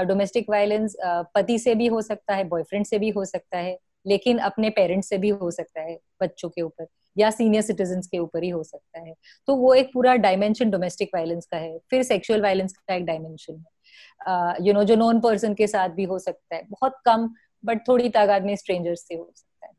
डोमेस्टिक 0.06 0.50
वायलेंस 0.50 0.96
पति 1.36 1.60
से 1.60 1.76
भी 1.76 1.88
हो 1.88 2.02
सकता 2.02 2.36
है 2.36 2.44
बॉयफ्रेंड 2.44 2.86
से 2.86 3.00
भी 3.00 3.10
हो 3.10 3.26
सकता 3.26 3.58
है 3.58 3.78
लेकिन 4.08 4.38
अपने 4.40 4.70
पेरेंट्स 4.70 5.10
से 5.10 5.18
भी 5.18 5.30
हो 5.30 5.52
सकता 5.52 5.82
है 5.82 5.98
बच्चों 6.22 6.50
के 6.50 6.62
ऊपर। 6.62 6.88
या 7.16 7.30
सीनियर 7.32 7.62
सिटीजन 7.64 8.02
के 8.02 8.20
ऊपर 8.20 8.44
ही 8.44 8.50
हो 8.50 8.64
सकता 8.64 9.00
है। 9.00 9.14
तो 9.48 9.56
वो 9.56 9.74
एक 9.74 9.92
पूरा 9.94 10.16
डायमेंशन 10.18 10.70
डोमेस्टिक 10.72 11.10
वायलेंस 11.14 11.46
का 11.46 11.58
है 11.58 11.78
फिर 11.90 12.04
सेक्सुअल 12.04 12.42
वायलेंस 12.42 12.74
का 12.74 12.96
एक 12.96 13.06
डायमेंशन 13.06 13.54
है। 13.56 14.66
यू 14.68 14.74
नो 14.74 14.84
जो 14.84 14.96
नॉन 14.96 15.20
पर्सन 15.22 15.54
के 15.54 15.68
साथ 15.68 15.90
भी 15.92 16.04
हो 16.06 16.20
सकता 16.20 16.56
है 16.56 16.62
बहुत 16.72 16.96
कम 17.06 17.30
बट 17.64 17.88
थोड़ी 17.88 18.10
तादाद 18.10 18.46
में 18.46 18.56
स्ट्रेंजर्स 18.56 19.08
से 19.08 19.16
हो 19.16 19.32
सकता 19.36 19.68
है। 19.68 19.74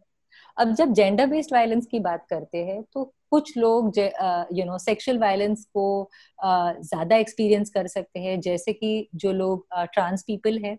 अब 0.57 0.75
जब 0.75 0.93
जेंडर 0.93 1.27
बेस्ड 1.27 1.53
वायलेंस 1.53 1.87
की 1.87 1.99
बात 2.01 2.27
करते 2.31 2.65
हैं 2.65 2.83
तो 2.93 3.05
कुछ 3.31 3.57
लोग 3.57 3.99
यू 3.99 4.65
नो 4.65 4.79
सेक्सुअल 4.79 5.19
वायलेंस 5.19 5.65
को 5.75 6.11
ज़्यादा 6.39 7.17
एक्सपीरियंस 7.17 7.71
कर 7.71 7.87
सकते 7.89 8.21
हैं 8.21 8.41
जैसे 8.41 8.73
कि 8.73 9.09
जो 9.15 9.33
लोग 9.33 9.67
ट्रांस 9.93 10.23
पीपल 10.23 10.59
है 10.59 10.77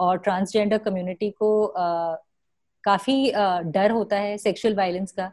और 0.00 0.18
ट्रांसजेंडर 0.18 0.78
कम्युनिटी 0.78 1.30
को 1.32 1.50
uh, 1.66 2.16
काफ़ी 2.84 3.32
डर 3.72 3.90
होता 3.90 4.16
है 4.16 4.36
सेक्सुअल 4.38 4.74
वायलेंस 4.74 5.12
का। 5.12 5.30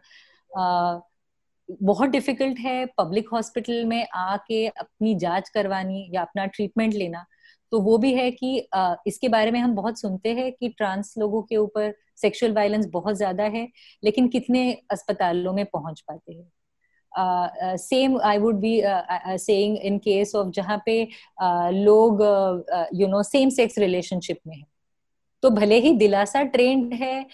बहुत 1.81 2.09
डिफ़िकल्ट 2.09 2.59
है 2.59 2.85
पब्लिक 2.97 3.29
हॉस्पिटल 3.33 3.83
में 3.85 4.07
आके 4.15 4.65
अपनी 4.67 5.15
जाँच 5.15 5.49
करवानी 5.49 6.09
या 6.13 6.21
अपना 6.21 6.45
ट्रीटमेंट 6.45 6.93
लेना। 6.93 7.25
तो 7.71 7.79
वो 7.81 7.97
भी 7.97 8.13
है 8.13 8.29
कि 8.31 8.57
इसके 9.07 9.27
बारे 9.29 9.51
में 9.51 9.59
हम 9.59 9.75
बहुत 9.75 9.99
सुनते 9.99 10.33
हैं 10.33 10.51
कि 10.51 10.69
ट्रांस 10.69 11.13
लोगों 11.17 11.41
के 11.41 11.57
ऊपर 11.57 11.93
सेक्सुअल 12.17 12.53
वायलेंस 12.53 12.85
बहुत 12.93 13.15
ज़्यादा 13.15 13.43
है 13.45 13.67
लेकिन 14.03 14.27
कितने 14.27 14.71
अस्पतालों 14.91 15.53
में 15.53 15.65
पहुँच 15.65 16.01
पाते 16.01 16.33
हैं। 16.33 16.51
Same 17.77 18.19
I 18.21 18.37
would 18.37 18.59
be 18.59 18.81
saying 18.85 19.77
in 19.77 19.97
case 19.99 20.35
of 20.35 20.49
जहाँ 20.49 20.81
पे 20.85 21.03
uh, 21.05 21.71
लोग 21.73 22.21
you 22.93 23.07
know 23.07 23.23
same 23.23 23.49
sex 23.49 23.77
relationship 23.77 24.39
में 24.47 24.55
है। 24.57 24.63
तो 25.43 25.49
भले 25.49 25.79
ही 25.79 25.91
दिलासा 25.97 26.41
ट्रेंड 26.45 26.93
है 26.93 27.25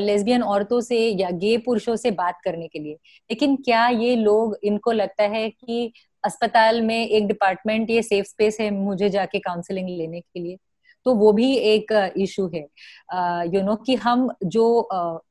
लेस्बियन 0.00 0.42
औरतों 0.42 0.80
से 0.80 0.98
या 1.10 1.30
गे 1.32 1.56
पुरुषों 1.58 1.96
से 1.96 2.10
बात 2.12 2.38
करने 2.44 2.68
के 2.68 2.78
लिए, 2.78 2.94
लेकिन 3.30 3.56
क्या 3.56 3.86
ये 3.88 4.14
लोग, 4.16 4.56
इनको 4.64 4.92
लगता 4.92 5.24
है 5.24 5.48
कि 5.50 5.92
अस्पताल 6.24 6.80
में 6.82 7.06
एक 7.06 7.26
डिपार्टमेंट, 7.26 7.90
ये 7.90 8.02
सेफ़ 8.02 8.26
स्पेस 8.26 8.60
है 8.60 8.70
मुझे 8.70 9.08
जाके 9.10 9.38
काउंसलिंग 9.38 9.88
लेने 9.88 10.20
के 10.20 10.40
लिए? 10.40 10.56
तो 11.06 11.14
वो 11.14 11.32
भी 11.32 11.52
एक 11.56 11.92
इशू 12.16 12.50
है। 12.54 12.66
यू 13.54 13.62
नो 13.62 13.76
कि 13.76 13.94
हम 13.96 14.28
जो 14.44 14.88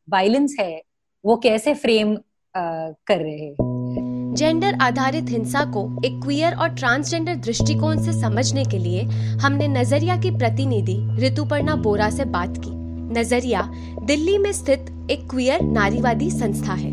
वायलेंस 0.09 0.55
है, 0.59 0.81
वो 1.24 1.36
कैसे 1.38 1.74
फ्रेम 1.75 2.15
कर 2.55 3.17
रहे 3.17 3.38
हैं? 3.38 4.08
जेंडर 4.29 4.75
आधारित 4.81 5.29
हिंसा 5.29 5.63
को 5.65 5.81
एक 6.05 6.19
क्वियर 6.21 6.55
और 6.55 6.69
ट्रांसजेंडर 6.69 7.36
दृष्टिकोण 7.36 8.01
से 8.01 8.12
समझने 8.12 8.63
के 8.63 8.77
लिए 8.77 9.01
हमने 9.41 9.67
नज़रिया 9.67 10.17
की 10.17 10.31
प्रतिनिधि 10.31 10.98
ऋतुपर्णा 11.19 11.75
बोरा 11.75 12.09
से 12.09 12.25
बात 12.25 12.57
की। 12.57 12.71
नज़रिया, 13.13 13.62
दिल्ली 14.03 14.38
में 14.38 14.51
स्थित 14.51 15.07
एक 15.12 15.27
क्वियर 15.29 15.62
नारीवादी 15.62 16.29
संस्था 16.31 16.74
है। 16.74 16.91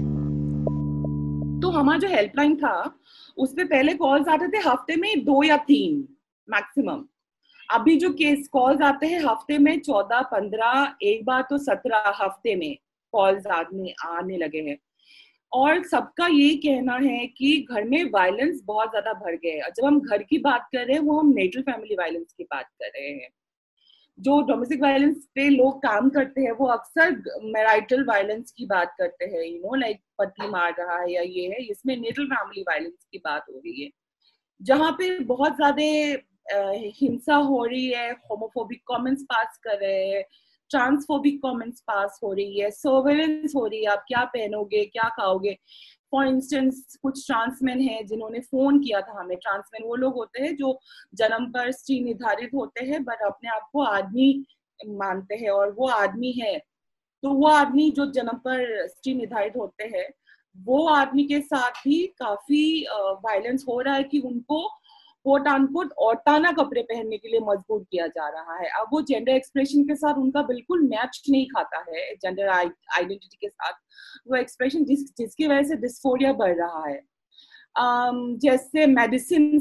तो 1.61 1.71
हमारा 1.71 1.99
जो 1.99 2.09
हेल्पलाइन 2.09 2.57
था 2.57 2.95
उसमें 3.37 3.67
पहले 3.67 3.95
कॉल्स 3.95 4.29
आते 4.29 4.49
थे 4.49 4.69
हफ़्ते 4.69 4.97
में 4.97 5.25
दो 5.25 5.43
या 5.43 5.57
तीन 5.67 6.03
मैक्सिमम 6.49 7.05
अभी 7.69 7.97
जो 7.97 8.11
केस 8.13 8.49
कॉल्स 8.49 8.83
आते 8.83 9.07
हैं 9.07 9.21
हफ़्ते 9.21 9.59
में 9.59 9.79
चौदह, 9.81 10.21
पंद्रह, 10.23 10.95
एक 11.03 11.25
बार 11.25 11.47
तो 11.51 11.59
सत्रह 11.59 12.13
हफ़्ते 12.23 12.57
में 12.57 12.77
कॉल्स 13.15 13.47
आने 13.47 13.95
आने 14.07 14.37
लगे 14.37 14.59
हैं। 14.59 14.77
और 15.53 15.83
सबका 15.85 16.27
यही 16.27 16.57
कहना 16.57 16.95
है 17.03 17.27
कि 17.29 17.67
घर 17.71 17.85
में 17.85 18.05
वायलेंस 18.13 18.61
बहुत 18.65 18.91
ज़्यादा 18.91 19.13
बढ़ 19.15 19.35
गया 19.37 19.65
है। 19.65 19.71
जब 19.71 19.85
हम 19.85 20.01
घर 20.01 20.23
की 20.23 20.39
बात 20.39 20.69
कर 20.73 20.85
रहे 20.87 20.97
हैं, 20.97 21.03
वो 21.03 21.19
हम 21.21 21.33
नेटल 21.35 21.63
फैमिली 21.63 21.95
वायलेंस 21.97 22.33
की 22.33 22.45
बात 22.45 22.67
कर 22.83 22.89
रहे 22.89 23.11
हैं। 23.11 23.29
जो 24.19 24.41
डोमेस्टिक 24.43 24.83
वायलेंस 24.83 25.27
पे 25.35 25.49
लोग 25.51 25.79
काम 25.83 26.09
करते 26.11 26.41
हैं, 26.41 26.53
वो 26.53 26.67
अक्सर 26.69 27.11
मैराइटल 27.45 28.05
वायलेंस 28.05 28.53
की 28.53 28.67
बात 28.67 28.95
करते 28.99 29.25
हैं। 29.25 29.45
यू 29.45 29.59
नो 29.59 29.75
लाइक 29.75 30.01
पति 30.19 30.49
मार 30.49 30.75
रहा 30.79 31.01
है 31.01 31.13
या 31.13 31.23
ये 31.23 31.47
है, 31.49 31.63
इसमें 31.65 31.97
नेटल 31.97 32.27
फैमिली 32.27 32.63
वायलेंस 32.63 33.07
की 33.13 33.19
बात 33.19 33.45
हो 33.51 33.59
रही 33.59 33.83
है। 33.85 33.91
जहाँ 34.61 34.93
पे 34.93 35.19
बहुत 35.25 35.57
ज़्यादा 35.57 35.83
हिंसा 37.01 37.35
हो 37.35 37.65
रही 37.65 37.87
है 37.89 38.11
होमोफोबिक 38.31 38.83
कमेंट्स 38.89 39.23
पास 39.23 39.59
कर 39.65 39.79
रहे 39.81 40.07
हैं 40.09 40.25
ट्रांसफोबिक 40.71 41.41
कमेंट्स 41.43 41.81
पास 41.81 42.19
हो 42.23 42.33
रही 42.33 42.61
है 42.61 42.71
सर्वेलेंस 42.71 43.53
हो 43.57 43.67
रही 43.67 43.81
है, 43.81 43.87
आप 43.87 44.05
क्या 44.09 44.25
पहनोगे, 44.27 44.85
क्या 44.87 45.09
खाओगे? 45.11 45.57
फॉर 46.13 46.27
इंस्टेंस 46.27 46.97
कुछ 47.03 47.27
ट्रांसमैन 47.27 47.81
है 47.81 48.03
जिन्होंने 48.07 48.41
फ़ोन 48.41 48.79
किया 48.83 49.01
था 49.01 49.19
हमें। 49.21 49.37
ट्रांसमैन 49.37 49.87
वो 49.89 49.95
लोग 49.97 50.15
होते 50.15 50.43
हैं 50.43 50.55
जो 50.57 50.79
जन्म 51.15 51.47
पर 51.53 51.71
स्त्री 51.73 52.01
निर्धारित 52.01 52.51
होते 52.55 52.85
हैं 52.85 53.03
बट 53.05 53.23
अपने 53.27 53.51
आप 53.51 53.69
को 53.73 53.83
आदमी 53.85 54.45
मानते 54.81 55.35
हैं 55.35 55.51
और 55.51 55.73
वो 55.73 55.89
आदमी 55.89 56.33
है। 56.33 56.59
तो 57.23 57.31
वो 57.31 57.47
आदमी 57.49 57.91
जो 57.91 58.07
जन्म 58.13 58.37
पर 58.39 58.87
स्त्री 58.89 59.15
निर्धारित 59.15 59.57
होते 59.57 59.85
हैं, 59.95 60.09
वो 60.57 60.87
आदमी 60.89 61.25
के 61.25 61.41
साथ 61.41 61.71
भी 61.85 62.07
काफ़ी 62.19 62.87
वायलेंस 63.25 63.65
हो 63.69 63.81
रहा 63.81 63.95
है 63.95 64.05
कि 64.05 64.19
उनको 64.21 64.67
कोट 65.27 65.49
अनकोट 65.49 65.93
औरताना 65.99 66.53
कपड़े 66.53 66.83
पहनने 66.83 67.19
के 67.19 67.29
लिए 67.29 67.41
मजबूर 67.41 67.83
किया 67.91 68.07
जा 68.07 68.29
रहा 68.29 68.57
है। 68.59 68.69
अब 68.81 68.89
वो 68.93 69.03
जेंडर 69.03 69.33
एक्सप्रेशन 69.33 69.85
के 69.85 69.95
साथ 69.95 70.15
उनका 70.15 70.43
बिल्कुल 70.43 70.83
मैच 70.83 71.23
नहीं 71.31 71.47
खाता 71.47 71.85
है 71.91 72.15
जेंडर 72.15 72.49
आइडेंटिटी 72.49 73.37
के 73.37 73.49
साथ। 73.49 73.73
वो 74.29 74.37
एक्सप्रेशन 74.37 74.85
जिस 74.85 75.05
जिसकी 75.19 75.47
वजह 75.47 75.63
से 75.63 75.77
डिस्फोरिया 75.77 76.33
बढ़ 76.33 76.57
रहा 76.57 76.89
है। 76.89 77.01
um, 77.81 78.39
जैसे 78.39 78.87
मेडिसिन 78.87 79.59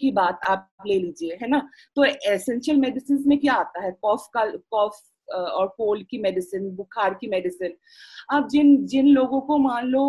की 0.00 0.10
बात 0.12 0.40
आप 0.48 0.68
ले 0.86 0.98
लीजिए 0.98 1.38
है 1.42 1.48
ना? 1.48 1.68
तो 1.96 2.04
एसेंशियल 2.04 2.76
मेडिसिन 2.76 3.24
में 3.26 3.38
क्या 3.38 3.54
आता 3.54 3.84
है? 3.84 3.92
कॉफ 4.02 4.28
का 4.34 4.46
कॉफ 4.70 5.00
और 5.28 5.66
कोल्ड 5.68 6.06
की 6.06 6.18
मेडिसिन 6.18 6.70
बुखार 6.76 7.14
की 7.14 7.26
मेडिसिन 7.26 7.72
अब 8.32 8.48
जिन 8.48 8.86
जिन 8.86 9.06
लोगों 9.06 9.40
को 9.40 9.58
मान 9.58 9.86
लो 9.86 10.02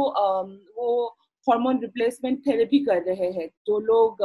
वो 0.78 1.17
हार्मोन 1.50 1.80
रिप्लेसमेंट 1.82 2.39
थेरेपी 2.48 2.80
कर 2.86 3.01
रहे 3.04 3.32
हैं, 3.32 3.48
जो 3.68 3.80
लोग 3.80 4.18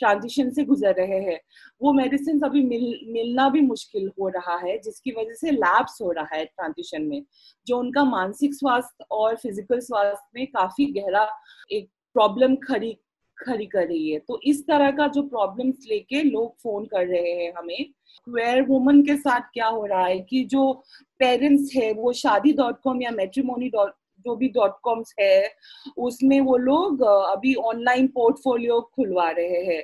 ट्रांजिशन 0.00 0.50
से 0.50 0.64
गुजर 0.64 0.94
रहे 0.94 1.20
हैं, 1.22 1.38
वो 1.80 1.92
मेडिसिन 1.92 2.40
अभी 2.40 2.62
मिल, 2.64 3.00
मिलना 3.08 3.48
भी 3.48 3.60
मुश्किल 3.62 4.10
हो 4.20 4.28
रहा 4.28 4.56
है, 4.58 4.78
जिसकी 4.78 5.12
वजह 5.12 5.34
से 5.34 5.50
लैब्स 5.50 5.98
हो 6.02 6.10
रहा 6.12 6.36
है 6.36 6.44
ट्रांजिशन 6.44 7.02
में, 7.02 7.22
जो 7.66 7.78
उनका 7.78 8.04
मानसिक 8.04 8.54
स्वास्थ्य 8.54 9.04
और 9.10 9.36
फ़िज़िकल 9.36 9.80
स्वास्थ्य 9.80 10.30
में 10.34 10.46
काफ़ी 10.46 10.86
गहरा 10.92 11.28
एक 11.72 11.88
प्रॉब्लम 12.16 12.56
खड़ी 12.64 12.96
खड़ी 13.38 13.66
कर 13.66 13.86
रही 13.86 14.10
है। 14.10 14.18
तो 14.18 14.40
इस 14.44 14.62
तरह 14.66 14.90
का 14.90 15.06
जो 15.08 15.22
प्रॉब्लम्स 15.22 15.86
लेके 15.90 16.22
लोग 16.22 16.54
फ़ोन 16.62 16.84
कर 16.86 17.06
रहे 17.06 17.32
हैं 17.32 17.52
हमें 17.58 17.84
क्वेयर 18.26 18.62
वुमन 18.62 19.02
के 19.02 19.16
साथ 19.16 19.40
क्या 19.54 19.66
हो 19.66 19.84
रहा 19.86 20.04
है 20.04 20.18
कि 20.20 20.44
जो 20.44 20.72
पेरेंट्स 21.20 21.74
है, 21.76 21.92
वो 21.92 22.12
शादी 22.12 22.52
डॉट 22.52 22.80
कॉम 22.82 23.02
या 23.02 23.10
मेट्रीमोनी 23.10 23.68
डॉट 23.68 23.92
जो 24.28 24.36
भी 24.36 24.48
डॉट 24.50 24.78
कॉम्स 24.84 25.14
है, 25.20 25.50
उसमें 25.98 26.40
वो 26.42 26.56
लोग 26.58 27.02
अभी 27.02 27.54
ऑनलाइन 27.66 28.06
पोर्टफोलियो 28.14 28.80
खुलवा 28.94 29.30
रहे 29.32 29.64
हैं 29.66 29.82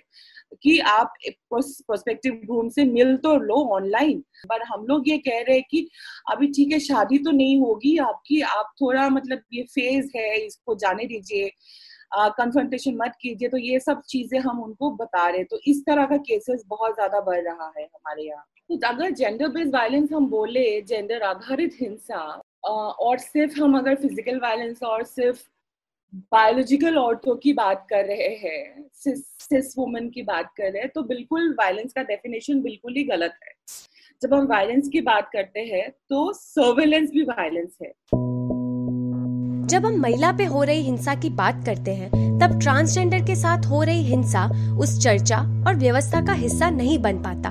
कि 0.63 0.79
आप 0.81 1.13
प्रोस्पेक्टिव 1.51 2.35
ग्रूम 2.45 2.69
से 2.71 2.85
मिल 2.87 3.17
तो 3.19 3.35
लो 3.39 3.55
ऑनलाइन 3.75 4.21
पर 4.49 4.63
हम 4.65 4.85
लोग 4.87 5.09
ये 5.09 5.17
कह 5.19 5.41
रहे 5.41 5.55
हैं 5.55 5.65
कि 5.71 5.89
अभी 6.33 6.47
ठीक 6.49 6.73
है, 6.73 6.79
शादी 6.81 7.19
तो 7.19 7.31
नहीं 7.33 7.59
होगी 7.61 7.97
आपकी, 8.01 8.41
आप 8.43 8.73
थोड़ा 8.81 9.09
मतलब 9.11 9.43
ये 9.53 9.63
फ़ेज़ 9.65 10.11
है, 10.17 10.37
इसको 10.37 10.75
जाने 10.77 11.05
दीजिए 11.07 11.51
कंसल्टेशन 12.13 12.97
मत 12.97 13.13
कीजिए 13.23 13.49
तो 13.49 13.59
ये 13.59 13.79
सब 13.81 14.03
चीज़ें 14.09 14.39
हम 14.41 14.63
उनको 14.63 14.91
बता 14.97 15.29
रहे 15.29 15.39
हैं। 15.39 15.47
तो 15.51 15.59
इस 15.67 15.83
तरह 15.87 16.07
का 16.07 16.17
केसेस 16.19 16.63
बहुत 16.69 16.95
ज़्यादा 16.95 17.21
बढ़ 17.23 17.41
रहा 17.41 17.73
है 17.79 17.85
हमारे 17.85 18.23
यहाँ। 18.25 18.45
तो 18.71 18.79
अगर 18.89 19.11
जेंडर 19.13 19.49
बेस्ड 19.49 19.75
वायलेंस 19.75 20.13
हम 20.13 20.27
बोले 20.29 20.81
जेंडर 20.83 21.23
आधारित 21.25 21.77
हिंसा 21.81 22.21
और 22.65 23.19
सिर्फ़ 23.19 23.61
हम 23.61 23.79
अगर 23.79 23.95
फ़िज़िकल 23.95 24.39
वायलेंस 24.41 24.83
और 24.83 25.05
सिर्फ़ 25.05 25.43
बायोलॉजिकल 26.33 26.97
औरतों 26.99 27.35
की 27.37 27.53
बात 27.53 27.87
कर 27.91 28.05
रहे 28.05 28.29
हैं 28.37 28.85
सिस 28.95 29.75
वुमेन 29.79 30.09
की 30.11 30.23
बात 30.23 30.53
कर 30.57 30.71
रहे 30.73 30.83
हैं 30.83 30.91
तो 30.95 31.03
बिल्कुल 31.03 31.55
वायलेंस 31.61 31.93
का 31.93 32.03
डेफिनेशन 32.03 32.61
बिल्कुल 32.63 32.95
ही 32.97 33.05
गलत 33.05 33.35
है। 33.45 33.53
जब 34.23 34.35
हम 34.35 34.47
वायलेंस 34.47 34.89
की 34.89 35.01
बात 35.01 35.31
करते 35.33 35.61
हैं 35.63 35.91
तो 35.91 36.33
सर्वेलेंस 36.33 37.11
भी 37.11 37.23
वायलेंस 37.23 37.77
है। 37.83 37.93
जब 39.67 39.87
हम 39.87 40.01
महिला 40.01 40.31
पे 40.33 40.45
हो 40.45 40.63
रही 40.63 40.83
हिंसा 40.83 41.15
की 41.15 41.31
बात 41.33 41.63
करते 41.67 41.91
हैं, 41.91 42.11
तब 42.41 42.59
ट्रांसजेंडर 42.61 43.25
के 43.27 43.35
साथ 43.35 43.67
हो 43.67 43.83
रही 43.83 44.03
हिंसा 44.03 44.45
उस 44.79 44.99
चर्चा 45.05 45.39
और 45.67 45.75
व्यवस्था 45.75 46.21
का 46.27 46.33
हिस्सा 46.35 46.71
नहीं 46.71 46.99
बन 46.99 47.23
पाता। 47.23 47.51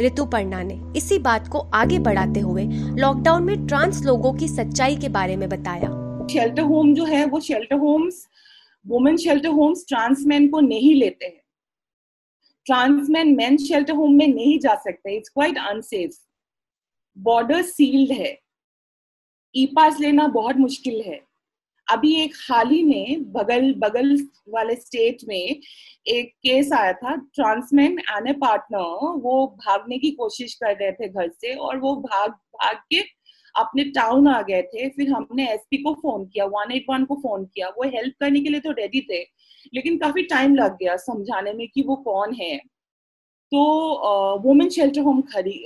ऋतुपर्णा 0.00 0.62
ने 0.62 0.80
इसी 0.96 1.18
बात 1.18 1.48
को 1.48 1.58
आगे 1.58 1.98
बढ़ाते 1.98 2.40
हुए 2.40 2.64
लॉकडाउन 2.98 3.42
में 3.42 3.66
ट्रांस 3.66 4.02
लोगों 4.04 4.32
की 4.34 4.48
सच्चाई 4.48 4.96
के 4.96 5.08
बारे 5.08 5.36
में 5.36 5.48
बताया। 5.48 5.88
शेल्टर 6.26 6.62
होम 6.62 6.94
जो 6.94 7.04
है, 7.04 7.24
वो 7.24 7.40
shelter 7.40 7.76
homes 7.76 8.26
women 8.86 9.16
shelter 9.16 9.48
homes 9.48 9.84
trans 9.88 10.24
man 10.26 10.48
को 10.48 10.60
नहीं 10.60 10.94
लेते 10.94 11.26
हैं। 11.26 11.42
Trans 12.66 13.08
man 13.10 13.36
men 13.36 13.56
shelter 13.56 13.92
home 13.92 14.14
में 14.14 14.26
नहीं 14.26 14.58
जा 14.58 14.74
सकते 14.74 15.16
it's 15.16 15.28
quite 15.28 15.58
unsafe 15.58 16.16
border 17.18 17.62
sealed 17.62 18.12
है। 18.12 18.38
ई 19.54 19.66
पास 19.66 20.00
लेना 20.00 20.26
बहुत 20.26 20.56
मुश्किल 20.56 21.02
है। 21.06 21.23
अभी 21.88 22.14
एक 22.22 22.34
हाल 22.40 22.68
ही 22.68 22.82
में 22.82 23.32
बगल 23.32 23.72
बगल 23.78 24.16
वाले 24.48 24.74
स्टेट 24.76 25.18
में 25.28 25.36
एक 25.36 26.32
केस 26.42 26.72
आया 26.72 26.92
था। 26.94 27.14
ट्रांसमैन 27.34 27.98
एंड 28.00 28.28
ए 28.28 28.32
पार्टनर 28.40 29.18
वो 29.22 29.46
भागने 29.58 29.98
की 29.98 30.10
कोशिश 30.12 30.54
कर 30.54 30.76
रहे 30.76 30.92
थे 30.92 31.08
घर 31.08 31.28
से 31.30 31.54
और 31.56 31.78
वो 31.80 31.94
भाग 31.98 32.30
भाग 32.30 32.76
के 32.90 33.00
अपने 33.54 33.84
टाउन 33.90 34.28
आ 34.28 34.40
गए 34.42 34.62
थे। 34.64 34.88
फिर 34.88 35.10
हमने 35.10 35.48
एसपी 35.52 35.76
को 35.82 35.92
फ़ोन 35.94 36.24
किया 36.26 36.44
वन 36.46 36.72
एट 36.72 36.86
वन 36.90 37.04
को 37.04 37.14
फ़ोन 37.16 37.44
किया। 37.46 37.68
वो 37.68 37.88
हेल्प 37.90 38.14
करने 38.20 38.40
के 38.40 38.48
लिए 38.48 38.60
तो 38.60 38.70
रेडी 38.72 39.00
थे, 39.10 39.22
लेकिन 39.74 39.98
काफ़ी 39.98 40.22
टाइम 40.28 40.54
लग 40.56 40.76
गया 40.78 40.96
समझाने 40.98 41.52
में 41.52 41.66
कि 41.68 41.82
वो 41.82 41.96
कौन 42.04 42.34
है। 42.34 42.56
तो 43.52 44.40
वुमेन 44.42 44.70
शेल्टर 44.70 45.00
होम 45.00 45.20
खड़ी 45.32 45.64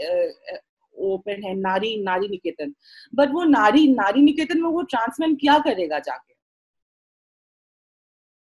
ओपन 0.99 1.43
है 1.45 1.55
नारी 1.55 2.03
नारी 2.03 2.29
निकेतन। 2.29 2.75
बट 3.15 3.31
वो 3.31 3.45
नारी 3.45 3.89
नारी 3.95 4.23
निकेतन 4.23 4.63
में 4.63 4.71
वो 4.71 4.83
ट्रांसमैन 4.83 5.37
क्या 5.37 5.59
करेगा 5.59 5.99
जाके? 5.99 6.35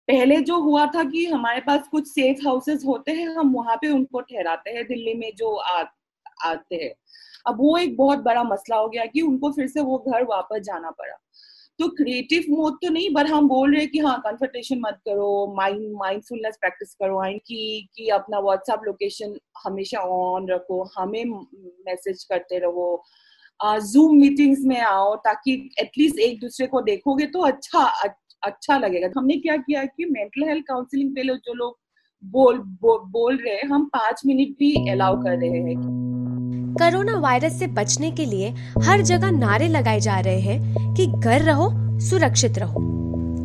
पहले 0.08 0.42
जो 0.42 0.60
हुआ 0.60 0.86
था 0.86 1.04
कि 1.04 1.26
हमारे 1.26 1.62
पास 1.62 1.88
कुछ 1.88 2.08
सेफ़ 2.08 2.48
हाउसेस 2.48 2.84
होते 2.86 3.12
हैं 3.12 3.28
हम 3.28 3.54
वहाँ 3.54 3.76
पे 3.76 3.88
उनको 3.88 4.22
ठहराते 4.22 4.72
हैं 4.72 4.88
दिल्ली 4.88 5.14
में 5.14 5.32
जो 5.36 5.56
आ, 5.56 5.84
आते 6.46 6.76
हैं। 6.76 6.94
अब 7.48 7.58
वो 7.60 7.78
एक 7.78 7.98
बहुत 7.98 8.20
बड़ा 8.20 8.44
मसला 8.44 8.76
हो 8.78 8.90
गया 8.90 9.06
कि 9.06 9.22
उनको 9.22 9.52
फिर 9.52 9.68
से 9.68 9.82
वो 9.82 9.98
घर 9.98 10.24
वापस 10.24 10.60
जाना 10.60 10.92
पड़ा। 10.92 11.16
तो 11.82 11.88
क्रिएटिव 11.90 12.44
मोड 12.50 12.74
तो 12.74 12.90
नहीं 12.90 13.10
बट 13.14 13.28
हम 13.28 13.48
बोल 13.48 13.72
रहे 13.72 13.82
हैं 13.82 13.90
कि 13.92 14.00
हाँ 14.00 14.18
कन्फर्टेशन 14.20 14.80
मत 14.80 15.00
करो 15.08 15.30
माइंड 15.58 15.92
माइंडफुलनेस 15.92 16.58
प्रैक्टिस 16.62 16.94
करो 16.94 17.20
आइन 17.20 17.38
की 17.38 17.90
कि 17.96 18.08
अपना 18.10 18.40
व्हाट्सएप 18.40 18.82
लोकेशन 18.86 19.34
हमेशा 19.66 20.00
ऑन 20.00 20.48
रखो 20.50 20.84
हमें 20.98 21.24
मैसेज 21.88 22.24
करते 22.24 22.60
रहो। 22.60 23.04
जूम 23.60 24.16
मीटिंग्स 24.16 24.60
में 24.66 24.80
आओ 24.80 25.16
ताकि 25.16 25.54
एटलीस्ट 25.80 26.20
एक 26.20 26.40
दूसरे 26.40 26.68
को 26.68 26.82
देखोगे 26.82 27.26
तो 27.26 27.42
अच्छा 27.42 27.84
अच्छा 28.44 28.78
लगेगा। 28.78 29.10
हमने 29.18 29.38
क्या 29.38 29.58
किया 29.58 29.84
कि 29.86 30.06
मेंटल 30.06 30.48
हेल्थ 30.50 30.64
काउंसलिंग 30.68 31.16
पे 31.16 31.24
जो 31.24 31.54
लोग 31.54 31.78
बोल 32.24 32.58
बो, 32.58 32.98
बोल 33.00 33.38
रहे 33.38 33.56
हैं 33.56 33.68
हम 33.70 33.86
पाँच 33.86 34.22
मिनट 34.26 34.58
भी 34.60 34.74
अलाउ 34.92 35.22
कर 35.24 35.38
रहे 35.38 35.50
हैं। 35.50 35.76
कोरोना 36.82 37.20
वायरस 37.20 37.60
से 37.60 37.68
बचने 37.68 38.12
के 38.12 38.26
लिए 38.26 38.54
हर 38.84 39.02
जगह 39.02 39.32
नारे 39.32 39.68
लगाए 39.68 40.00
जा 40.00 40.20
रहे 40.20 40.40
हैं 40.40 40.76
कि 40.96 41.08
घर 41.08 41.42
रहो, 41.42 41.72
सुरक्षित 42.00 42.58
रहो। 42.58 42.80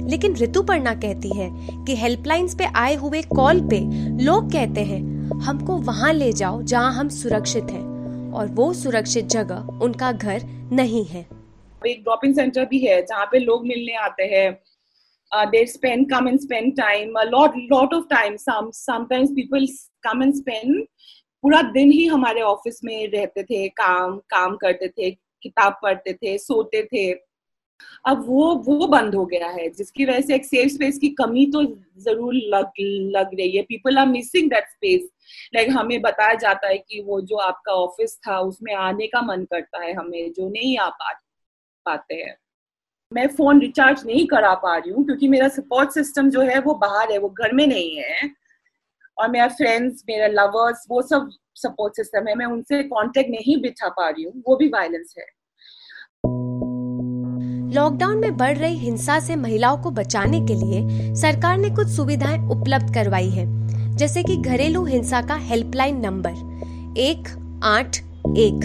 लेकिन 0.08 0.36
ऋतुपर्णा 0.36 0.94
कहती 0.94 1.36
है 1.36 1.50
कि 1.84 1.96
हेल्पलाइंस 1.96 2.54
पे 2.54 2.64
आए 2.64 2.94
हुए 2.94 3.22
कॉल 3.22 3.60
पे 3.60 3.80
लोग 4.24 4.52
कहते 4.52 4.80
हैं, 4.80 5.00
हमको 5.40 5.76
वहाँ 5.76 6.12
ले 6.12 6.32
जाओ 6.32 6.62
जहाँ 6.62 6.92
हम 6.92 7.08
सुरक्षित 7.08 7.64
हैं। 7.64 8.32
और 8.32 8.46
वो 8.46 8.72
सुरक्षित 8.72 9.26
जगह 9.26 9.68
उनका 9.82 10.12
घर 10.12 10.42
नहीं 10.72 11.04
है। 11.04 11.26
एक 11.86 12.02
ड्रॉपिंग 12.02 12.34
सेंटर 12.34 12.64
भी 12.64 12.78
है 12.78 13.02
जहाँ 13.02 13.26
पे 13.26 13.38
लोग 13.38 13.66
मिलने 13.66 13.94
आते 13.94 14.22
हैं। 14.22 14.60
Come 15.34 16.26
and 16.26 16.38
spend 16.38 16.70
time. 16.72 17.10
A 17.24 17.30
lot 17.34 17.50
lot 17.72 17.88
of 17.88 18.02
time. 18.18 18.34
Some, 18.36 18.66
sometimes 18.90 19.28
people 19.28 19.66
come 20.06 20.24
and 20.24 20.32
spend 20.32 20.74
पूरा 21.46 21.60
दिन 21.62 21.90
ही 21.92 22.06
हमारे 22.06 22.40
ऑफ़िस 22.40 22.80
में 22.84 23.08
रहते 23.10 23.42
थे, 23.42 23.68
काम 23.68 24.16
काम 24.30 24.56
करते 24.56 24.88
थे, 24.88 25.10
किताब 25.42 25.78
पढ़ते 25.82 26.12
थे, 26.12 26.38
सोते 26.38 26.82
थे। 26.82 27.12
अब 28.04 28.24
वो 28.26 28.54
वो 28.66 28.86
बंद 28.86 29.14
हो 29.14 29.24
गया 29.26 29.48
है, 29.48 29.68
जिसकी 29.70 30.04
वजह 30.04 30.20
से 30.20 30.34
एक 30.34 30.44
सेफ़ 30.44 30.68
स्पेस 30.68 30.98
की 30.98 31.08
कमी 31.08 31.46
तो 31.46 31.62
ज़रूर 31.98 32.34
लग 32.34 32.70
लग 33.16 33.34
रही 33.34 33.56
है। 33.56 33.62
People 33.62 33.98
are 33.98 34.06
missing 34.06 34.50
that 34.50 34.64
space 34.64 35.08
like 35.54 35.70
हमें 35.70 36.00
बताया 36.02 36.34
जाता 36.34 36.68
है 36.68 36.78
कि 36.78 37.02
वो 37.02 37.20
जो 37.20 37.36
आपका 37.36 37.72
ऑफ़िस 37.72 38.18
था, 38.28 38.38
उसमें 38.40 38.74
आने 38.74 39.06
का 39.06 39.22
मन 39.22 39.44
करता 39.44 39.82
है 39.84 39.92
हमें, 39.92 40.32
जो 40.32 40.48
नहीं 40.48 40.78
आ 40.78 40.88
पा, 40.88 41.12
पाते 41.86 42.14
हैं। 42.14 42.36
मैं 43.12 43.28
फ़ोन 43.28 43.60
रिचार्ज 43.60 44.06
नहीं 44.06 44.26
करा 44.26 44.54
पा 44.54 44.76
रही 44.76 44.90
हूँ, 44.90 45.04
क्योंकि 45.06 45.28
मेरा 45.28 45.48
सपोर्ट 45.48 45.90
सिस्टम 45.90 46.30
जो 46.30 46.40
है, 46.40 46.58
वो 46.60 46.74
बाहर 46.74 47.12
है, 47.12 47.18
वो 47.18 47.28
घर 47.28 47.52
में 47.52 47.66
नहीं 47.66 47.96
है। 47.96 48.45
और 49.18 49.30
मेरा 49.30 49.48
फ्रेंड्स 49.48 50.02
मेरा 50.08 50.26
लवर्स 50.26 50.86
वो 50.90 51.02
सब 51.02 51.30
सपोर्ट 51.54 51.96
सिस्टम 51.96 52.28
है। 52.28 52.34
मैं 52.34 52.46
उनसे 52.46 52.82
कांटेक्ट 52.82 53.30
नहीं 53.30 53.60
बिठा 53.62 53.88
पा 53.88 54.08
रही 54.08 54.24
हूँ। 54.24 54.42
वो 54.48 54.56
भी 54.56 54.68
वायलेंस 54.68 55.14
है। 55.18 55.24
लॉकडाउन 57.74 58.18
में 58.18 58.36
बढ़ 58.36 58.56
रही 58.58 58.76
हिंसा 58.76 59.18
से 59.20 59.36
महिलाओं 59.36 59.78
को 59.78 59.90
बचाने 59.90 60.40
के 60.40 60.54
लिए 60.54 61.14
सरकार 61.14 61.58
ने 61.58 61.70
कुछ 61.70 61.88
सुविधाएँ 61.88 62.38
उपलब्ध 62.48 62.94
करवाई 62.94 63.28
है। 63.28 63.44
जैसे 63.96 64.22
कि 64.22 64.36
घरेलू 64.36 64.84
हिंसा 64.84 65.22
का 65.22 65.34
हेल्पलाइन 65.34 66.00
नंबर 66.00 66.94
एक 66.98 67.28
आठ 67.64 67.96
एक। 68.38 68.64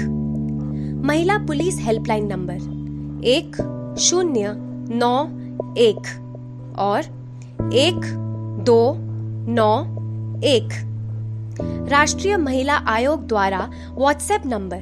महिला 1.06 1.38
पुलिस 1.38 1.80
हेल्पलाइन 1.80 2.28
नंबर 2.28 3.26
एक 3.26 3.56
शून्य 4.00 4.54
नौ 4.96 5.16
एक। 5.78 6.18
और 6.80 7.00
एक 7.74 8.02
दो 8.66 8.94
नौ 9.52 10.01
एक, 10.44 10.70
राष्ट्रीय 11.90 12.38
महिला 12.38 12.74
आयोग 12.74 13.28
द्वारा 13.28 13.70
व्हाट्सएप 13.98 14.46
नंबर 14.46 14.82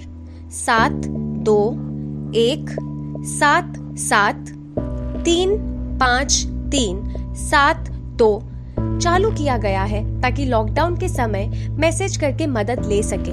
सात 0.52 0.92
दो 1.44 1.72
एक 2.36 2.76
सात 3.26 3.74
सात 3.98 4.46
तीन 5.26 5.58
पाँच 6.00 6.46
तीन 6.72 7.02
सात 7.36 7.90
दो 7.92 8.42
चालू 8.80 9.32
किया 9.32 9.58
गया 9.58 9.84
है 9.84 10.22
ताकि 10.22 10.46
लॉकडाउन 10.46 10.98
के 10.98 11.10
समय 11.10 11.68
मैसेज 11.70 12.18
करके 12.18 12.48
मदद 12.48 12.86
ले 12.86 13.04
सके। 13.04 13.32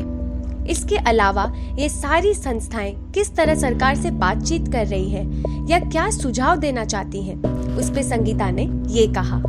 इसके 0.71 0.97
अलावा 0.97 1.53
ये 1.79 1.89
सारी 1.89 2.35
संस्थाएँ 2.35 2.95
किस 3.15 3.35
तरह 3.37 3.55
सरकार 3.55 3.95
से 3.95 4.11
बातचीत 4.11 4.73
कर 4.73 4.87
रही 4.87 5.11
है 5.11 5.25
या 5.71 5.79
क्या 5.79 6.11
सुझाव 6.11 6.57
देना 6.57 6.85
चाहती 6.85 7.23
हैं, 7.23 7.43
उस 7.77 7.91
पर 7.91 8.03
संगीता 8.03 8.51
ने 8.51 8.71
ये 8.89 9.07
कहा। 9.07 9.43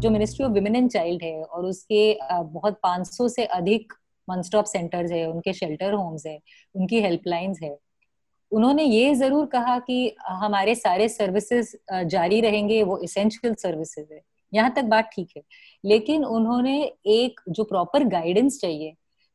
जो 0.00 0.10
ministry 0.10 0.44
of 0.46 0.52
women 0.52 0.76
and 0.76 0.90
child 0.90 1.22
है 1.22 1.42
और 1.42 1.64
उसके 1.66 2.18
बहुत 2.32 2.78
500 2.82 3.28
से 3.28 3.44
अधिक 3.46 3.92
वन 4.28 4.42
स्टॉप 4.42 4.64
सेंटर्स 4.64 5.10
है, 5.12 5.26
उनके 5.26 5.52
शेल्टर 5.52 5.92
होम्स 5.92 6.26
है, 6.26 6.38
उनकी 6.74 7.00
हेल्पलाइंस 7.00 7.58
है। 7.62 7.76
उन्होंने 8.52 8.84
ये 8.84 9.14
ज़रूर 9.14 9.46
कहा 9.46 9.78
कि 9.78 10.14
हमारे 10.22 10.74
सारे 10.74 11.08
सर्विसेज़ 11.08 11.74
जारी 12.06 12.40
रहेंगे, 12.40 12.82
वो 12.82 12.98
इसेंशियल 12.98 13.54
सर्विसेज़ 13.54 14.12
है। 14.12 14.20
यहाँ 14.52 14.72
तक 14.74 14.84
बात 14.84 15.10
ठीक 15.14 15.28
है। 15.36 15.42
लेकिन 15.84 16.24
उन्होंने 16.24 16.82
एक 17.06 17.40
जो 17.48 17.64
प्रॉपर 17.64 18.04
गाइडेंस 18.08 18.60
चाहिए 18.60 18.94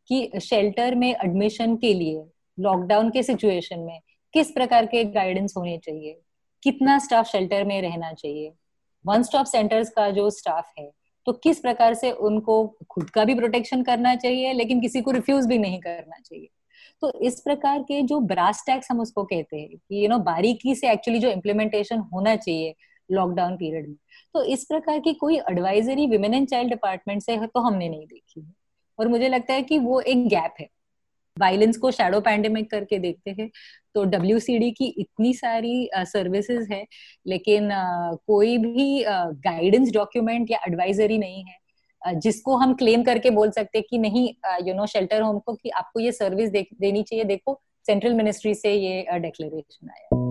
कि 0.10 0.40
शेल्टर 0.42 0.96
में 0.96 1.10
एडमिशन 1.10 1.76
के 1.78 1.94
लिए 1.94 2.24
लॉकडाउन 2.58 3.10
के 3.10 3.24
सिचुएशन 3.24 3.80
में 3.80 4.00
किस 4.34 4.52
प्रकार 4.52 4.86
के 4.86 5.04
गाइडेंस 5.06 5.54
होने 5.58 5.78
चाहिए, 5.78 6.20
कितना 6.64 6.98
स्टाफ 7.00 7.26
शेल्टर 7.26 7.64
में 7.64 7.82
रहना 7.82 8.12
चाहिए 8.14 8.52
वन 9.06 9.24
स्टॉप 9.24 9.46
सेंटर्स 9.46 9.90
का 9.90 10.10
जो 10.12 10.30
स्टाफ 10.30 10.72
है 10.80 10.90
तो 11.28 11.34
किस 11.34 11.60
प्रकार 11.60 11.94
से 11.94 12.12
उनको 12.12 12.66
खुद 12.90 13.10
का 13.10 13.24
भी 13.26 13.36
प्रोटेक्शन 13.36 13.84
करना 13.84 14.16
चाहिए, 14.16 14.54
लेकिन 14.54 14.82
किसी 14.82 15.02
को 15.02 15.12
रिफ्यूज 15.12 15.46
भी 15.48 15.58
नहीं 15.58 15.80
करना 15.80 16.20
चाहिए? 16.20 16.48
तो 17.02 17.12
इस 17.22 17.40
प्रकार 17.42 17.82
के 17.82 18.02
जो 18.02 18.20
ब्रास 18.22 18.64
टैक्स 18.66 18.92
हम 18.92 19.00
उसको 19.00 19.24
कहते 19.24 19.58
हैं 19.58 19.70
कि 19.70 20.04
यू 20.04 20.10
नो 20.10 20.18
बारीकी 20.20 20.76
से 20.76 20.92
एक्चुअली 20.92 21.20
जो 21.20 21.30
इम्प्लीमेंटेशन 21.30 22.00
होना 22.14 22.36
चाहिए 22.36 22.74
लॉकडाउन 23.10 23.56
पीरियड 23.58 23.88
में 23.88 23.96
तो 24.34 24.44
इस 24.46 24.64
प्रकार 24.66 25.00
की 25.00 25.14
कोई 25.14 25.38
advisory 25.42 26.08
women 26.08 26.34
and 26.34 26.48
child 26.48 26.70
department 26.70 27.22
से 27.22 27.38
तो 27.38 27.60
हमने 27.60 27.90
नहीं 27.90 28.06
देखी 28.08 28.42
है। 28.42 28.54
और 29.00 29.08
मुझे 29.08 29.30
लगता 29.30 29.54
है 29.54 29.62
कि 29.64 29.80
वो 29.80 30.00
एक 30.02 30.28
गैप 30.28 30.54
है। 30.60 30.68
वायलेंस 31.40 31.78
को 31.78 31.92
शेडो 31.92 32.20
पैंडेमिक 32.20 32.72
करके 32.72 33.00
देखते 33.00 33.32
हैं 33.32 33.50
तो 33.96 34.04
डब्ल्यू 34.04 34.40
की 34.72 34.86
इतनी 34.86 35.34
सारी 35.34 35.90
सर्विसेज़ 35.96 36.66
uh, 36.66 36.72
है 36.72 36.86
लेकिन 37.28 37.70
uh, 37.70 38.18
कोई 38.28 38.58
भी 38.58 39.06
गाइडेंस 39.50 39.92
डॉक्यूमेंट 39.92 40.52
या 40.52 40.60
एडवाइजरी 40.68 41.18
नहीं 41.18 41.44
है 41.44 41.60
जिसको 42.20 42.56
हम 42.56 42.74
क्लेम 42.74 43.04
करके 43.04 43.30
बोल 43.30 43.52
सकते 43.52 43.82
कि 43.82 43.98
नहीं 43.98 44.34
यू 44.68 44.74
नो 44.74 44.86
शेल्टर 44.86 45.22
होम 45.22 45.40
को 45.40 45.54
कि 45.54 45.70
आपको 45.70 46.00
ये 46.00 46.12
सर्विस 46.12 46.50
दे, 46.50 46.68
देनी 46.82 47.04
चाहिए 47.04 47.26
देखो 47.26 47.62
सेंट्रल 47.86 48.14
मिनिस्ट्री 48.14 48.54
से 48.54 48.74
ये 48.74 49.20
डिक्लेरेशन 49.20 49.90
आया। 49.90 50.29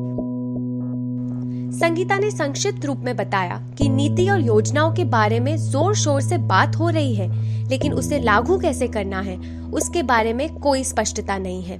संगीता 1.70 2.18
ने 2.18 2.30
संक्षिप्त 2.30 2.84
रूप 2.84 2.98
में 2.98 3.16
बताया 3.16 3.56
कि 3.78 3.88
नीति 3.88 4.28
और 4.28 4.40
योजनाओं 4.40 4.92
के 4.92 5.04
बारे 5.04 5.40
में 5.40 5.56
ज़ोर 5.56 5.94
शोर 5.94 6.20
से 6.20 6.38
बात 6.38 6.76
हो 6.76 6.88
रही 6.88 7.14
है, 7.14 7.28
लेकिन 7.68 7.92
उसे 7.92 8.18
लागू 8.18 8.58
कैसे 8.58 8.88
करना 8.88 9.20
है, 9.20 9.36
उसके 9.70 10.02
बारे 10.02 10.32
में 10.32 10.48
कोई 10.54 10.84
स्पष्टता 10.84 11.36
नहीं 11.38 11.62
है। 11.62 11.78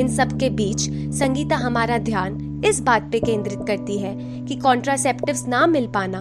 इन 0.00 0.08
सब 0.08 0.38
के 0.38 0.50
बीच 0.50 0.88
संगीता 1.14 1.56
हमारा 1.56 1.98
ध्यान 2.00 2.62
इस 2.66 2.80
बात 2.80 3.10
पे 3.12 3.20
केंद्रित 3.20 3.64
करती 3.68 3.98
है 3.98 4.14
कि 4.46 4.56
कॉन्ट्रासेप्टिव्स 4.56 5.46
ना 5.48 5.66
मिल 5.66 5.86
पाना, 5.86 6.20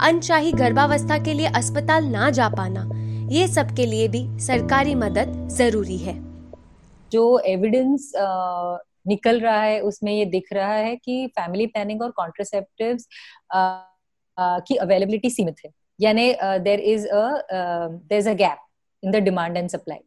अनचाही 0.00 0.52
गर्भावस्था 0.52 1.18
के 1.18 1.34
लिए 1.34 1.46
अस्पताल 1.46 2.04
ना 2.06 2.30
जा 2.30 2.48
पाना, 2.48 2.88
ये 3.30 3.46
सब 3.48 3.74
के 3.76 3.86
लिए 3.86 4.08
भी 4.08 4.26
सरकारी 4.40 4.94
मदद 4.94 5.48
ज़रूरी 5.52 5.96
है। 5.98 6.18
जो 7.12 7.38
एविडेंस 7.38 8.12
निकल 9.06 9.40
रहा 9.40 9.60
है, 9.62 9.80
उसमें 9.80 10.12
ये 10.12 10.24
दिख 10.26 10.52
रहा 10.52 10.74
है 10.74 10.94
कि 10.96 11.26
फैमिली 11.38 11.66
प्लानिंग 11.66 12.02
और 12.02 12.10
कॉन्ट्रासेप्टिव 12.16 12.96
की 14.38 14.76
अवेलेबिलिटी 14.76 15.30
सीमित 15.30 15.56
है। 15.64 15.70
यानी 15.98 16.32
there 16.64 16.80
is 16.80 17.06
a 17.08 17.22
there 17.52 18.18
is 18.18 18.28
a 18.28 18.32
gap 18.34 18.58
in 19.02 19.10
the 19.10 19.16
demand 19.24 19.56
and 19.56 19.68
supply 19.70 19.98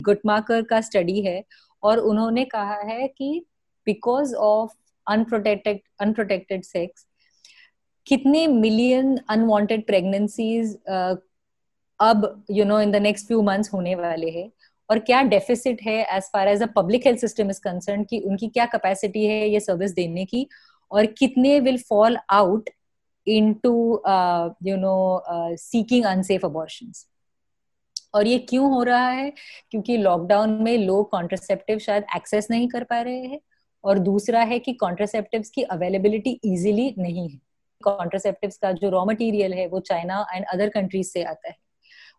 Guttmacher 0.00 0.62
का 0.64 0.80
स्टडी 0.80 1.20
है 1.22 1.42
और 1.82 1.98
उन्होंने 2.00 2.44
कहा 2.46 2.80
है 2.82 3.06
कि 3.08 3.44
because 3.86 4.34
of 4.36 4.70
unprotected 5.06 5.80
unprotected 6.00 6.62
sex 6.64 7.06
कितने 8.06 8.46
मिलियन 8.46 9.16
अनवांटेड 9.30 9.86
प्रेगनेंसीज 9.86 10.76
अब 12.00 12.44
you 12.50 12.64
know 12.64 12.80
in 12.80 12.90
the 12.92 12.96
next 12.96 13.26
few 13.26 13.42
months 13.42 13.72
होने 13.72 13.94
वाले 13.94 14.30
हैं। 14.30 14.48
और 14.92 14.98
क्या 14.98 15.22
डेफिसिट 15.24 15.82
है 15.82 15.96
as 16.16 16.30
far 16.32 16.48
as 16.48 16.62
a 16.62 16.66
public 16.76 17.06
health 17.06 17.20
system 17.20 17.50
is 17.50 17.60
concern 17.60 18.04
कि 18.04 18.18
उनकी 18.20 18.48
क्या 18.48 18.66
कैपेसिटी 18.66 19.24
है 19.26 19.48
ये 19.48 19.60
सर्विस 19.60 19.92
देने 19.94 20.24
की 20.24 20.46
और 20.90 21.06
कितने 21.18 21.58
will 21.60 21.78
fall 21.88 22.18
out 22.30 22.70
into 23.62 23.72
you 24.66 24.76
know 24.76 25.56
seeking 25.58 26.04
unsafe 26.06 26.44
abortion 26.44 26.92
और 28.14 28.26
ये 28.26 28.38
क्यों 28.48 28.70
हो 28.70 28.82
रहा 28.82 29.08
है? 29.08 29.32
क्योंकि 29.70 29.96
लॉकडाउन 29.96 30.50
में 30.62 30.76
लोग 30.78 31.10
कॉन्ट्रासेप्टिव 31.10 31.78
शायद 31.78 32.04
एक्सेस 32.16 32.48
नहीं 32.50 32.68
कर 32.68 32.84
पा 32.84 33.00
रहे 33.00 33.20
हैं 33.26 33.40
और 33.84 33.98
दूसरा 34.00 34.42
है 34.44 34.58
कि 34.58 34.72
कॉन्ट्रासेप्टिव्स 34.74 35.50
की 35.50 35.62
अवेलेबिलिटी 35.76 36.30
इजीली 36.44 36.94
नहीं 36.98 37.28
है। 37.28 37.38
कॉन्ट्रासेप्टिव्स 37.82 38.56
का 38.56 38.72
जो 38.72 38.90
रॉ 38.90 39.04
मटेरियल 39.06 39.54
है 39.54 39.66
वो 39.68 39.80
चाइना 39.82 40.24
एंड 40.34 40.44
अदर 40.54 40.68
कंट्रीज़ 40.68 41.08
से 41.08 41.22
आता 41.24 41.48
है। 41.48 41.56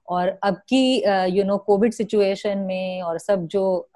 और 0.08 0.28
अब 0.44 0.56
की 0.70 1.04
यू 1.38 1.44
नो 1.44 1.58
कोविड 1.58 1.94
सिचुएशन 1.94 2.58
में 2.58 3.02
और 3.02 3.18
सब 3.20 3.48
जो 3.48 3.88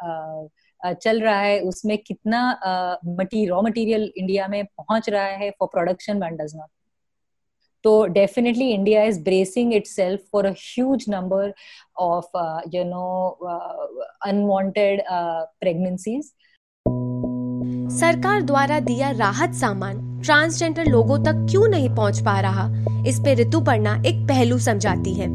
चल 0.84 1.22
रहा 1.22 1.40
है, 1.40 1.60
उसमें 1.60 1.98
कितना 1.98 2.60
रॉ 2.64 3.62
मटेरियल 3.62 4.12
इंडिया 4.18 4.48
में 4.48 4.64
पहुँच 4.66 5.10
रहा 5.10 5.26
है 5.26 5.50
for 5.50 5.68
production 5.68 6.24
one 6.24 6.36
does 6.36 6.56
not 6.56 6.70
तो 7.84 8.06
definitely 8.08 8.70
India 8.70 9.04
is 9.04 9.20
bracing 9.24 9.74
itself 9.88 10.22
for 10.32 10.46
a 10.46 10.52
huge 10.52 11.06
number 11.10 11.54
of 12.00 12.38
you 12.76 12.84
know 12.84 13.30
unwanted 14.26 15.04
pregnancies 15.10 16.32
सरकार 17.92 18.42
द्वारा 18.42 18.80
दिया 18.80 19.10
राहत 19.12 19.54
सामान 19.54 20.22
ट्रांसजेंडर 20.22 20.86
लोगों 20.86 21.18
तक 21.20 21.46
क्यों 21.50 21.68
नहीं 21.68 21.90
पहुँच 21.90 22.20
पा 22.20 22.40
रहा? 22.40 22.68
इस 23.08 23.20
पे 23.20 23.34
ऋतु 23.36 23.62
पढ़ना 23.62 23.96
एक 24.06 24.28
पहलू 24.28 24.58
समझाती 24.60 25.14
है। 25.14 25.28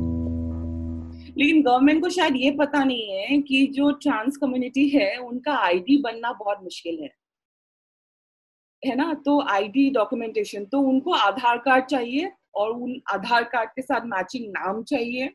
लेकिन 1.42 1.62
गवर्नमेंट 1.62 2.02
को 2.02 2.08
शायद 2.08 2.36
ये 2.36 2.50
पता 2.50 2.84
नहीं 2.84 3.10
है 3.10 3.42
कि 3.42 3.66
जो 3.66 3.90
ट्रांस 3.90 4.36
कम्युनिटी 4.36 4.88
है, 4.88 5.16
उनका 5.16 5.56
आईडी 5.56 5.96
बनना 5.98 6.32
बहुत 6.32 6.62
मुश्किल 6.62 6.98
है। 7.02 7.14
है 8.86 8.96
ना? 8.96 9.14
तो 9.14 9.40
आईडी 9.40 9.90
डॉक्यूमेंटेशन 9.90 10.64
तो 10.64 10.80
उनको 10.80 11.12
आधार 11.12 11.58
कार्ड 11.58 11.84
चाहिए 11.84 12.32
और 12.54 12.70
उन 12.70 13.02
आधार 13.12 13.44
कार्ड 13.44 13.70
के 13.70 13.82
साथ 13.82 14.00
मैचिंग 14.04 14.50
नाम 14.50 14.82
चाहिए। 14.82 15.30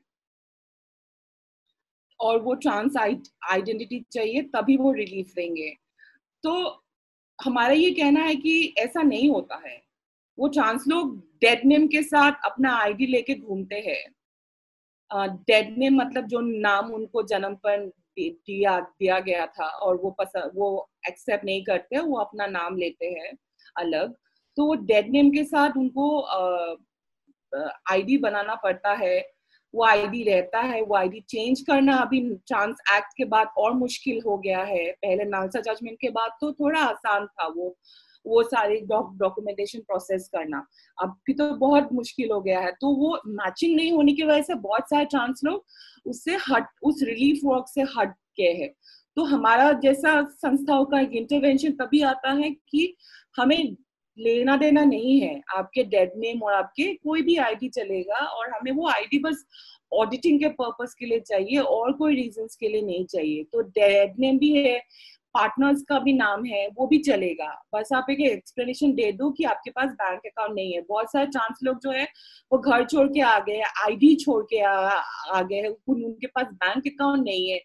और 2.19 2.41
वो 2.41 2.53
ट्रांस 2.53 2.97
आइडेंटिटी 2.97 4.05
चाहिए, 4.11 4.41
तभी 4.41 4.77
वो 4.77 4.91
रिलीफ 4.91 5.33
देंगे। 5.35 5.75
तो 6.43 6.83
हमारा 7.43 7.73
ये 7.73 7.91
कहना 7.91 8.19
है 8.19 8.35
कि 8.35 8.73
ऐसा 8.77 9.01
नहीं 9.01 9.29
होता 9.29 9.61
है। 9.67 9.83
वो 10.39 10.47
ट्रांस 10.47 10.83
लोग 10.87 11.19
डेड 11.19 11.61
नेम 11.65 11.87
के 11.87 12.03
साथ 12.03 12.31
अपना 12.45 12.75
आईडी 12.75 13.05
लेके 13.05 13.35
घूमते 13.35 13.75
हैं। 13.75 14.16
डेड 15.11 15.77
नेम 15.77 15.95
मतलब 15.97 16.27
जो 16.27 16.39
नाम 16.41 16.91
उनको 16.93 17.23
जन्म 17.23 17.55
पर 17.65 17.85
दिया 18.19 18.79
दिया 18.79 19.19
गया 19.19 19.45
था 19.47 19.65
और 19.65 19.95
वो 20.03 20.09
पसंद 20.19 20.51
वो 20.55 20.89
एक्सेप्ट 21.07 21.45
नहीं 21.45 21.63
करते 21.63 21.99
वो 21.99 22.17
अपना 22.19 22.45
नाम 22.47 22.77
लेते 22.77 23.05
हैं 23.09 23.31
अलग। 23.75 24.13
तो 24.57 24.65
वो 24.65 24.73
डेड 24.85 25.09
नेम 25.11 25.29
के 25.31 25.43
साथ 25.43 25.77
उनको 25.77 26.07
आईडी 27.91 28.17
बनाना 28.17 28.55
पड़ता 28.55 28.93
है, 28.93 29.19
वो 29.73 29.83
आईडी 29.85 30.23
रहता 30.23 30.59
है, 30.61 30.81
वो 30.81 30.95
आईडी 30.95 31.19
चेंज 31.29 31.61
करना 31.61 31.95
अभी 31.97 32.19
चांस 32.47 32.77
एक्ट 32.95 33.13
के 33.17 33.25
बाद 33.25 33.47
और 33.57 33.73
मुश्किल 33.73 34.21
हो 34.25 34.37
गया 34.37 34.63
है। 34.63 34.85
पहले 34.93 35.23
नालसा 35.25 35.61
जजमेंट 35.61 35.97
के 36.01 36.09
बाद 36.09 36.31
तो 36.41 36.51
थोड़ा 36.53 36.81
आसान 36.81 37.25
था 37.27 37.47
वो। 37.47 37.75
वो 38.27 38.43
सारी 38.43 38.79
डॉक्यूमेंटेशन 38.81 39.79
प्रोसेस 39.79 40.27
करना। 40.35 40.65
अब 40.97 41.15
भी 41.27 41.33
तो 41.33 41.49
बहुत 41.57 41.89
मुश्किल 41.93 42.31
हो 42.31 42.41
गया 42.41 42.59
है। 42.59 42.71
तो 42.71 42.95
वो 42.95 43.17
मैचिंग 43.27 43.75
नहीं 43.75 43.91
होने 43.91 44.13
की 44.13 44.23
वजह 44.23 44.41
से 44.41 44.55
बहुत 44.57 44.89
सारे 44.89 45.05
चांस 45.05 45.41
लोग 45.45 45.65
उससे 46.05 46.37
हट 46.49 46.67
उस 46.83 47.03
रिलीफ 47.03 47.41
वर्क 47.45 47.65
से 47.69 47.81
हट 47.97 48.15
गए 48.39 48.53
हैं। 48.53 48.71
तो 49.17 49.23
हमारा 49.23 49.71
जैसा 49.73 50.21
संस्थाओं 50.31 50.85
का 50.85 50.99
इंटरवेंशन 50.99 51.71
तभी 51.71 52.01
आता 52.03 52.31
है 52.33 52.49
कि 52.69 52.95
हमें 53.37 53.75
लेना 54.17 54.55
देना 54.57 54.83
नहीं 54.83 55.19
है। 55.21 55.41
आपके 55.55 55.83
डेड 55.83 56.11
नेम 56.17 56.41
और 56.43 56.53
आपके 56.53 56.93
कोई 56.93 57.21
भी 57.21 57.35
आईडी 57.37 57.69
चलेगा 57.69 58.25
और 58.27 58.49
हमें 58.49 58.71
वो 58.71 58.87
आईडी 58.89 59.19
बस 59.19 59.45
ऑडिटिंग 59.93 60.39
के 60.39 60.49
पर्पस 60.51 60.93
के 60.93 61.05
लिए 61.05 61.19
चाहिए 61.19 61.59
और 61.59 61.91
कोई 61.93 62.15
रीजंस 62.15 62.55
के 62.55 62.67
लिए 62.67 62.81
नहीं 62.81 63.05
चाहिए। 63.05 63.43
तो 63.43 63.61
डेड 63.61 64.15
नेम 64.19 64.37
भी 64.37 64.51
है 64.57 64.79
पार्टनर्स 65.33 65.81
का 65.89 65.99
भी 65.99 66.13
नाम 66.13 66.45
है 66.45 66.67
वो 66.77 66.87
भी 66.87 66.97
चलेगा। 66.99 67.49
बस 67.75 67.89
आप 67.93 68.07
एक 68.11 68.19
एक्सप्लेनेशन 68.21 68.93
दे 68.93 69.11
दो 69.11 69.29
कि 69.31 69.43
आपके 69.43 69.71
पास 69.71 69.89
बैंक 69.91 70.21
अकाउंट 70.25 70.55
नहीं 70.55 70.73
है। 70.73 70.81
बहुत 70.81 71.11
सारे 71.11 71.25
चांस 71.27 71.59
लोग 71.63 71.79
जो 71.83 71.91
है 71.91 72.03
वो 72.51 72.59
घर 72.59 72.85
छोड़ 72.85 73.07
के 73.07 73.21
आ 73.21 73.37
गए 73.39 73.61
आईडी 73.83 74.15
छोड़ 74.15 74.43
के 74.43 74.61
आ, 74.61 74.73
आ 74.73 75.41
गए 75.41 75.67
उनके 75.87 76.27
पास 76.27 76.47
बैंक 76.53 76.87
अकाउंट 76.87 77.25
नहीं 77.25 77.49
है। 77.49 77.59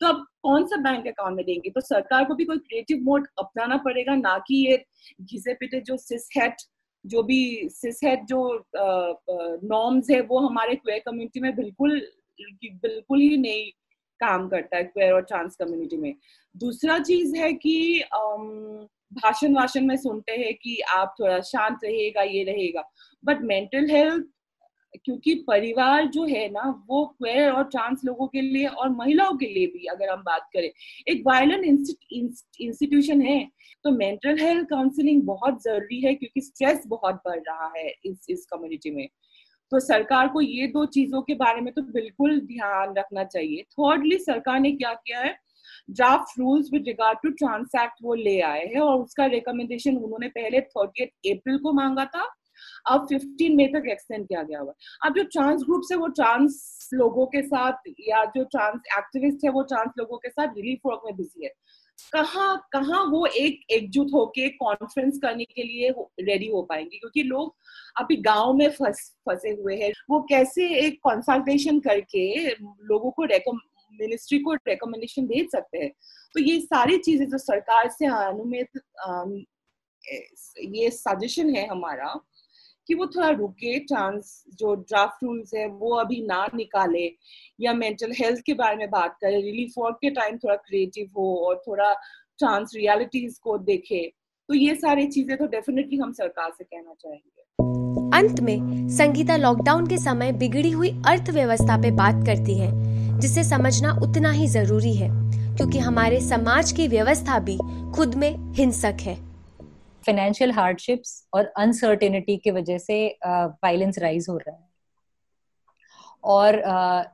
तो 0.00 0.06
अब 0.06 0.26
कौन 0.42 0.66
सा 0.66 0.76
बैंक 0.76 1.06
अकाउंट 1.06 1.36
में 1.36 1.44
देंगे? 1.46 1.70
तो 1.70 1.80
सरकार 1.80 2.24
को 2.24 2.34
भी 2.34 2.44
कोई 2.44 2.58
क्रिएटिव 2.58 3.02
मोड 3.02 3.26
अपनाना 3.38 3.76
पड़ेगा 3.76 4.14
ना 4.14 4.38
कि 4.38 4.66
ये 4.66 4.84
घिसे 5.22 5.54
पिटे 5.54 5.80
जो 5.80 5.96
सिस 5.96 6.28
हेट 6.36 6.62
जो 7.04 7.22
भी 7.22 7.68
सिस 7.72 8.00
हेट 8.04 8.24
जो 8.24 8.40
नॉर्म्स 9.64 10.10
है 10.10 10.20
वो 10.20 10.38
हमारे 10.38 10.74
क्वेयर 10.74 11.02
कम्युनिटी 11.06 11.40
में 11.40 11.54
बिल्कुल 11.56 12.00
बिल्कुल 12.64 13.20
ही 13.20 13.36
नहीं 13.36 13.70
काम 14.20 14.48
करता 14.48 14.76
है 14.76 14.84
क्वेयर 14.84 15.12
और 15.12 15.22
ट्रांस 15.22 15.56
कम्युनिटी 15.56 15.96
में। 15.96 16.14
दूसरा 16.54 16.98
चीज़ 17.00 17.36
है 17.36 17.52
कि 17.54 18.04
भाषण 19.12 19.54
वाषण 19.54 19.86
में 19.86 19.96
सुनते 19.98 20.32
हैं 20.34 20.52
कि 20.54 20.78
आप 20.90 21.14
थोड़ा 21.20 21.40
शांत 21.42 21.78
रहेगा, 21.84 22.22
ये 22.22 22.42
रहेगा। 22.44 22.90
बट 23.24 23.40
मेंटल 23.44 23.90
हेल्थ 23.90 24.26
क्योंकि 24.96 25.34
परिवार 25.48 26.06
जो 26.08 26.24
है 26.26 26.48
ना, 26.50 26.62
वो 26.88 27.04
क्वेर 27.08 27.50
और 27.50 27.64
ट्रांस 27.64 28.00
लोगों 28.04 28.26
के 28.28 28.40
लिए 28.40 28.66
और 28.66 28.88
महिलाओं 28.90 29.36
के 29.38 29.46
लिए 29.46 29.66
भी, 29.66 29.84
अगर 29.86 30.08
हम 30.08 30.22
बात 30.22 30.48
करें। 30.54 30.70
एक 31.08 31.22
वायलेंट 31.26 31.64
इंस्टीट्यूशन 31.64 33.22
है 33.22 33.44
तो 33.84 33.90
मेंटल 33.92 34.38
हेल्थ 34.40 34.66
काउंसलिंग 34.70 35.22
बहुत 35.24 35.62
ज़रूरी 35.62 36.00
है, 36.00 36.14
क्योंकि 36.14 36.40
स्ट्रेस 36.40 36.82
बहुत 36.88 37.20
बढ़ 37.26 37.38
रहा 37.40 37.72
है 37.76 37.88
इस 38.04 38.26
इस 38.30 38.46
कम्युनिटी 38.46 38.90
में। 38.90 39.08
तो 39.72 39.80
सरकार 39.80 40.28
को 40.28 40.40
ये 40.40 40.66
दो 40.66 40.84
चीज़ों 40.86 41.22
के 41.22 41.34
बारे 41.34 41.60
में 41.60 41.72
तो 41.74 41.82
बिल्कुल 41.92 42.40
ध्यान 42.40 42.94
रखना 42.96 43.24
चाहिए। 43.24 43.62
थर्डली 43.72 44.18
सरकार 44.18 44.60
ने 44.60 44.72
क्या 44.72 44.92
किया 44.94 45.20
है? 45.20 45.36
Draft 45.90 46.38
rules 46.38 46.68
with 46.72 46.84
regard 46.86 47.18
to 47.22 47.30
trans 47.30 47.74
act 47.82 48.02
वो 48.02 48.14
ले 48.14 48.40
आए 48.40 48.64
हैं 48.66 48.80
और 48.80 49.00
उसका 49.00 49.26
रिकमेंडेशन 49.26 49.96
उन्होंने 49.96 50.28
पहले 50.28 50.60
थर्टी 50.60 51.04
अप्रैल 51.32 51.58
को 51.58 51.72
मांगा 51.72 52.04
था। 52.04 52.28
अब 52.86 53.06
15 53.08 53.56
मई 53.56 53.66
तक 53.66 53.88
एक्सटेंड 53.90 54.26
किया 54.28 54.42
गया 54.42 54.58
हुआ 54.60 54.72
अब 55.04 55.14
जो 55.14 55.22
ट्रांस 55.32 55.62
ग्रुप 55.62 55.82
है 55.92 55.96
वो 55.98 56.06
ट्रांस 56.08 56.88
लोगों 56.94 57.26
के 57.26 57.42
साथ 57.42 57.88
या 58.08 58.24
जो 58.36 58.44
ट्रांस 58.44 58.80
एक्टिविस्ट 58.98 59.44
है 59.44 59.50
वो 59.50 59.62
ट्रांस 59.62 59.92
लोगों 59.98 60.18
के 60.18 60.28
साथ 60.28 60.56
रिलीफ 60.56 60.80
वर्क 60.86 61.02
में 61.06 61.16
बिज़ी 61.16 61.44
है। 61.44 61.52
कहाँ 62.12 62.56
कहाँ 62.72 63.04
वो 63.04 63.24
एक 63.26 63.60
एकजुट 63.70 64.12
होके 64.14 64.48
कॉन्फ्रेंस 64.48 65.18
करने 65.22 65.44
के 65.44 65.62
लिए 65.62 65.90
रेडी 66.20 66.46
हो 66.46 66.62
पाएँगे? 66.62 66.98
क्योंकि 66.98 67.22
लोग 67.22 67.54
अभी 68.00 68.16
गाँव 68.16 68.52
में 68.52 68.68
फंस, 68.70 69.00
फंसे 69.28 69.50
हुए 69.50 69.76
हैं। 69.76 69.92
वो 70.10 70.20
कैसे 70.22 70.68
एक 70.78 70.98
कंसल्टेशन 71.08 71.80
करके 71.80 72.48
लोगों 72.50 73.10
को 73.10 73.24
रेकम 73.24 73.58
मिनिस्ट्री 73.92 74.38
को 74.38 74.54
रेकमेंडेशन 74.54 75.26
भेज 75.26 75.50
सकते 75.52 75.78
हैं? 75.78 75.90
तो 76.34 76.40
ये 76.40 76.60
सारी 76.60 76.98
चीज़ें 76.98 77.28
जो 77.28 77.38
सरकार 77.38 77.88
से 77.88 78.06
अनुमित 78.06 78.80
ये 80.58 80.90
सजेशन 80.90 81.54
है 81.56 81.66
हमारा 81.66 82.14
कि 82.90 82.94
वो 82.94 83.06
थोड़ा 83.06 83.28
रुके 83.30 83.78
चांस 83.80 84.44
जो 84.58 84.74
ड्राफ्ट 84.74 85.24
रूल्स 85.24 85.54
है, 85.54 85.66
वो 85.68 85.94
अभी 85.96 86.20
ना 86.26 86.46
निकाले, 86.54 87.04
या 87.60 87.72
मेंटल 87.74 88.12
हेल्थ 88.12 88.40
के 88.46 88.54
बारे 88.54 88.76
में 88.76 88.90
बात 88.90 89.16
करे 89.20 89.40
रिलीफ 89.42 89.74
वर्क 89.78 89.98
के 90.02 90.10
टाइम 90.10 90.36
थोड़ा 90.36 90.56
क्रिएटिव 90.56 91.06
हो 91.16 91.34
और 91.46 91.62
थोड़ा 91.68 91.92
ट्रांस 92.38 92.72
रियलिटीज 92.76 93.38
को 93.38 93.56
देखे 93.60 94.02
तो 94.48 94.54
ये 94.54 94.74
सारी 94.74 95.06
चीज़ें 95.06 95.36
तो 95.38 95.46
डेफिनेटली 95.46 95.98
हम 95.98 96.12
सरकार 96.12 96.50
से 96.50 96.64
कहना 96.64 96.94
चाहेंगे। 96.94 98.18
अंत 98.18 98.40
में, 98.40 98.88
संगीता 98.88 99.36
लॉकडाउन 99.36 99.86
के 99.86 99.98
समय 99.98 100.32
बिगड़ी 100.32 100.70
हुई 100.70 100.90
अर्थव्यवस्था 101.08 101.76
पे 101.82 101.90
बात 101.96 102.26
करती 102.26 102.58
है, 102.58 102.70
जिसे 103.20 103.44
समझना 103.44 103.92
उतना 104.02 104.30
ही 104.30 104.46
ज़रूरी 104.48 104.94
है, 104.96 105.08
क्योंकि 105.56 105.78
हमारे 105.78 106.20
समाज 106.20 106.72
की 106.72 106.88
व्यवस्था 106.88 107.38
भी 107.38 107.58
खुद 107.96 108.14
में 108.14 108.54
हिंसक 108.54 108.96
है। 109.00 109.29
फाइनेंशियल 110.10 110.52
हार्डशिप्स 110.52 111.28
और 111.34 111.52
अनसर्टेनिटी 111.58 112.36
की 112.36 112.50
वजह 112.50 112.78
से 112.78 112.96
वायलेंस 113.26 113.94
uh, 113.94 114.02
राइज 114.02 114.26
हो 114.28 114.36
रहा 114.36 114.56
है। 114.56 114.68
और 116.24 116.56
uh, 116.68 117.04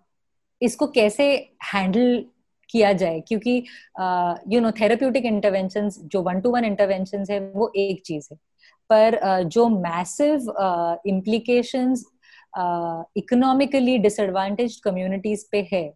इसको 0.62 0.86
कैसे 0.86 1.24
हैंडल 1.72 2.24
किया 2.70 2.92
जाए? 2.92 3.20
क्योंकि 3.20 3.56
यू 4.48 4.60
नो 4.60 4.70
थेराप्यूटिक 4.70 5.24
इंटरवेंशन 5.24 5.88
जो 5.88 6.22
वन 6.22 6.40
टू 6.40 6.50
वन 6.50 6.64
इंटरवेंशन 6.64 7.24
है 7.30 7.40
वो 7.40 7.72
एक 7.76 8.02
चीज़ 8.06 8.28
है। 8.32 8.38
पर 8.90 9.18
uh, 9.24 9.42
जो 9.44 9.68
massive 9.68 10.52
implications 11.06 12.04
economically 13.16 13.98
disadvantage 13.98 14.80
communities 14.84 15.48
पे 15.52 15.68
है 15.72 15.92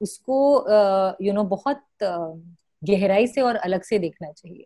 उसको 0.00 0.38
you 0.60 0.64
uh, 0.64 1.20
know 1.20 1.26
you 1.26 1.34
know, 1.38 1.48
बहुत 1.50 1.82
uh, 2.02 2.40
गहराई 2.84 3.26
से 3.26 3.40
और 3.40 3.56
अलग 3.56 3.82
से 3.82 3.98
देखना 3.98 4.32
चाहिए। 4.32 4.64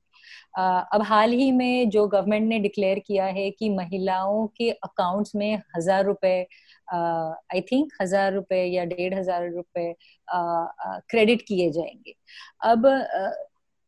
अब 0.58 1.02
हाल 1.02 1.32
ही 1.32 1.50
में 1.52 1.90
जो 1.90 2.06
गवर्नमेंट 2.08 2.48
ने 2.48 2.58
डिक्लेयर 2.58 2.98
किया 2.98 3.24
है 3.24 3.50
कि 3.50 3.68
महिलाओं 3.70 4.46
के 4.56 4.70
अकाउंट्स 4.70 5.34
में 5.34 5.62
हज़ार 5.76 6.04
रुपए 6.04 6.40
आई 6.94 7.60
थिंक 7.60 7.92
हज़ार 8.02 8.32
रुपए 8.34 8.64
या 8.64 8.84
डेढ़ 8.84 9.14
हज़ार 9.14 9.50
रुपए 9.50 9.94
क्रेडिट 10.28 11.42
किए 11.48 11.70
जाएँगे। 11.70 12.14
अब 12.64 12.86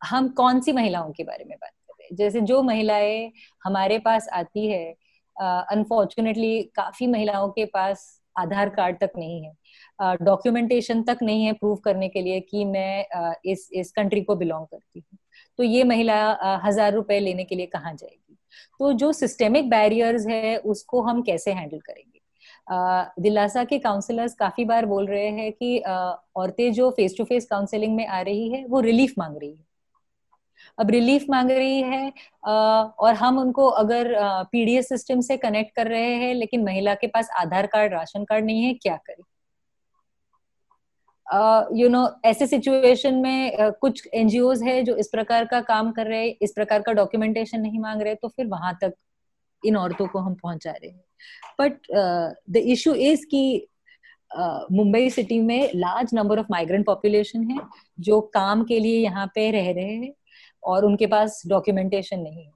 हम 0.01 0.27
कौन 0.29 0.59
सी 0.61 0.71
महिलाओं 0.71 1.11
के 1.11 1.23
बारे 1.23 1.45
में 1.45 1.57
बात 1.57 1.71
कर 1.71 1.93
रहे 1.93 2.07
हैं? 2.07 2.15
जैसे 2.15 2.41
जो 2.41 2.61
महिलाएँ 2.63 3.31
हमारे 3.65 3.99
पास 3.99 4.27
आती 4.33 4.67
है 4.67 4.95
अनफॉर्चुनेटली 5.35 6.61
uh, 6.63 6.69
काफ़ी 6.75 7.07
महिलाओं 7.07 7.49
के 7.49 7.65
पास 7.65 8.21
आधार 8.35 8.69
कार्ड 8.69 8.97
तक 8.99 9.11
नहीं 9.17 9.43
है। 9.43 9.53
डॉक्यूमेंटेशन 10.23 11.01
uh, 11.01 11.07
तक 11.07 11.23
नहीं 11.23 11.45
है 11.45 11.53
प्रूव 11.53 11.75
करने 11.75 12.09
के 12.09 12.21
लिए 12.21 12.39
कि 12.39 12.65
मैं 12.65 13.05
uh, 13.17 13.33
इस 13.45 13.69
इस 13.73 13.91
कंट्री 13.91 14.21
को 14.21 14.35
बिलोंग 14.35 14.65
करती 14.67 14.99
हूँ। 14.99 15.17
तो 15.59 15.63
ये 15.63 15.83
महिला 15.83 16.59
हज़ार 16.63 16.93
रुपए 16.93 17.19
लेने 17.19 17.43
के 17.43 17.55
लिए 17.55 17.65
कहाँ 17.65 17.93
जाएगी? 17.93 18.37
तो 18.79 18.91
जो 18.93 19.11
सिस्टेमिक 19.13 19.69
बैरियर्स 19.69 20.27
है, 20.27 20.57
उसको 20.57 21.01
हम 21.01 21.21
कैसे 21.21 21.51
हैंडल 21.51 21.79
करेंगे? 21.79 22.19
दिलासा 23.21 23.63
के 23.63 23.77
काउंसलर्स 23.79 24.33
काफ़ी 24.35 24.65
बार 24.65 24.85
बोल 24.85 25.07
रहे 25.07 25.27
हैं 25.29 25.51
कि 25.53 25.77
औरतें 26.35 26.71
जो 26.73 26.89
फेस 26.91 27.15
टू 27.17 27.23
फेस 27.23 27.45
काउंसलिंग 27.45 27.95
में 27.95 28.05
आ 28.07 28.21
रही 28.21 28.49
है, 28.49 28.65
वो 28.65 28.79
रिलीफ 28.81 29.13
मांग 29.17 29.37
रही 29.37 29.49
है। 29.49 29.65
अब 30.77 30.89
रिलीफ 30.89 31.25
मांग 31.29 31.51
रही 31.51 31.81
है 31.81 32.11
और 32.45 33.13
हम 33.13 33.37
उनको 33.39 33.67
अगर 33.67 34.13
पीडीएस 34.51 34.89
सिस्टम 34.89 35.21
से 35.21 35.37
कनेक्ट 35.37 35.75
कर 35.75 35.87
रहे 35.87 36.13
हैं, 36.15 36.33
लेकिन 36.35 36.63
महिला 36.63 36.93
के 36.95 37.07
पास 37.07 37.29
आधार 37.39 37.67
कार्ड, 37.67 37.93
राशन 37.93 38.23
कार्ड 38.23 38.45
नहीं 38.45 38.63
है, 38.63 38.73
क्या 38.73 38.95
करें? 38.97 39.23
यू 41.27 41.89
नो 41.89 42.07
ऐसे 42.25 42.47
सिचुएशन 42.47 43.15
में 43.15 43.57
uh, 43.57 43.71
कुछ 43.81 44.07
एनजीओ 44.13 44.53
है 44.63 44.81
जो 44.83 44.95
इस 44.95 45.07
प्रकार 45.07 45.45
का 45.45 45.59
काम 45.61 45.91
कर 45.91 46.07
रहे 46.07 46.25
हैं 46.27 46.35
इस 46.41 46.51
प्रकार 46.51 46.81
का 46.81 46.93
डॉक्यूमेंटेशन 46.93 47.61
नहीं 47.61 47.79
मांग 47.79 48.01
रहे 48.01 48.15
तो 48.15 48.27
फिर 48.27 48.47
वहाँ 48.47 48.77
तक 48.81 48.93
इन 49.63 49.77
औरतों 49.77 50.07
को 50.07 50.19
हम 50.19 50.33
पहुँचा 50.33 50.71
रहे 50.71 50.89
हैं। 50.89 51.03
बट 51.61 51.87
द 52.49 52.57
इशू 52.57 52.93
इज़ 52.93 53.25
कि 53.25 53.67
मुंबई 54.71 55.09
सिटी 55.09 55.39
में 55.41 55.69
large 55.75 56.13
number 56.13 56.39
of 56.39 56.47
migrant 56.51 56.85
population 56.85 57.43
है 57.51 57.59
जो 57.99 58.19
काम 58.33 58.63
के 58.63 58.79
लिए 58.79 58.99
यहाँ 58.99 59.25
पे 59.35 59.49
रह 59.51 59.71
रहे 59.71 59.95
हैं 59.95 60.13
और 60.63 60.85
उनके 60.85 61.07
पास 61.07 61.41
डॉक्यूमेंटेशन 61.47 62.19
नहीं 62.19 62.43
है। 62.43 62.51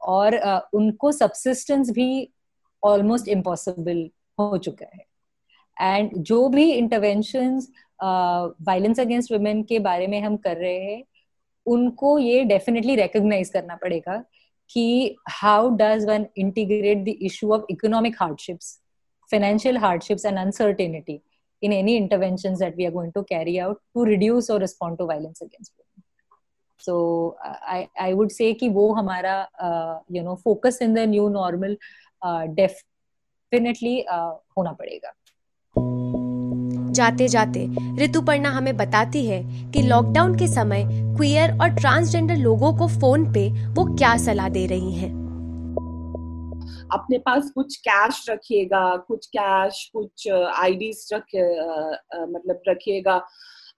और 0.00 0.38
uh, 0.38 0.60
उनको 0.74 1.12
सबसिस्टेंस 1.12 1.90
भी 1.90 2.28
ऑलमोस्ट 2.82 3.28
इम्पॉसिबल 3.28 4.08
हो 4.38 4.58
चुका 4.58 4.86
है। 4.94 5.08
एंड 5.76 6.10
जो 6.18 6.48
भी 6.48 6.70
इंटरवेंशन 6.72 7.60
वायलेंस 8.02 9.00
अगेंस्ट 9.00 9.32
वुमेन 9.32 9.62
के 9.62 9.78
बारे 9.78 10.06
में 10.06 10.20
हम 10.22 10.36
कर 10.36 10.56
रहे 10.56 10.78
हैं 10.84 11.02
उनको 11.66 12.18
ये 12.18 12.44
डेफिनेटली 12.44 12.94
रिकॉग्नाइज 12.96 13.50
करना 13.50 13.76
पड़ेगा 13.76 14.22
कि 14.70 15.16
how 15.30 15.70
does 15.76 16.04
one 16.08 16.26
integrate 16.38 17.04
the 17.04 17.16
issue 17.22 17.52
of 17.54 17.64
economic 17.70 18.16
hardships 18.20 18.80
financial 19.30 19.78
hardships 19.78 20.24
and 20.24 20.38
uncertainty 20.38 21.22
in 21.62 21.72
any 21.72 21.96
interventions 21.96 22.58
that 22.58 22.76
we 22.76 22.86
are 22.86 22.90
going 22.90 23.12
to 23.12 23.22
carry 23.24 23.60
out 23.60 23.80
to 23.94 24.04
reduce 24.04 24.50
or 24.50 24.58
respond 24.58 24.98
to 24.98 25.06
violence 25.06 25.40
against 25.40 25.72
women 25.78 26.04
so 26.78 27.36
i 27.76 27.80
i 28.00 28.12
would 28.12 28.32
say 28.32 28.52
कि 28.54 28.68
वो 28.78 28.92
हमारा 28.94 29.34
you 30.10 30.22
know 30.22 30.36
focus 30.46 30.80
in 30.80 30.94
the 30.94 31.06
new 31.06 31.28
normal 31.30 31.76
uh, 32.22 32.46
definitely 32.60 33.96
uh, 34.08 34.32
होना 34.56 34.72
पड़ेगा 34.72 35.12
जाते 36.92 37.28
जाते 37.28 37.66
ऋतुपर्णा 37.98 38.50
हमें 38.50 38.76
बताती 38.76 39.24
है 39.26 39.42
कि 39.72 39.82
लॉकडाउन 39.82 40.38
के 40.38 40.46
समय 40.48 40.84
क्वियर 41.16 41.56
और 41.62 41.74
ट्रांसजेंडर 41.74 42.36
लोगों 42.38 42.72
को 42.78 42.88
फ़ोन 42.90 43.32
पे 43.32 43.48
वो 43.74 43.84
क्या 43.96 44.16
सलाह 44.18 44.48
दे 44.48 44.66
रही 44.66 44.92
हैं। 44.94 45.18
अपने 46.92 47.18
पास 47.18 47.50
कुछ 47.54 47.76
कैश 47.78 48.24
रखिएगा, 48.30 48.96
कुछ 48.98 49.26
कैश 49.26 49.84
कुछ 49.92 50.28
आईडीज 50.30 51.08
रख 51.12 51.22
मतलब 52.28 52.62
रखिएगा। 52.68 53.20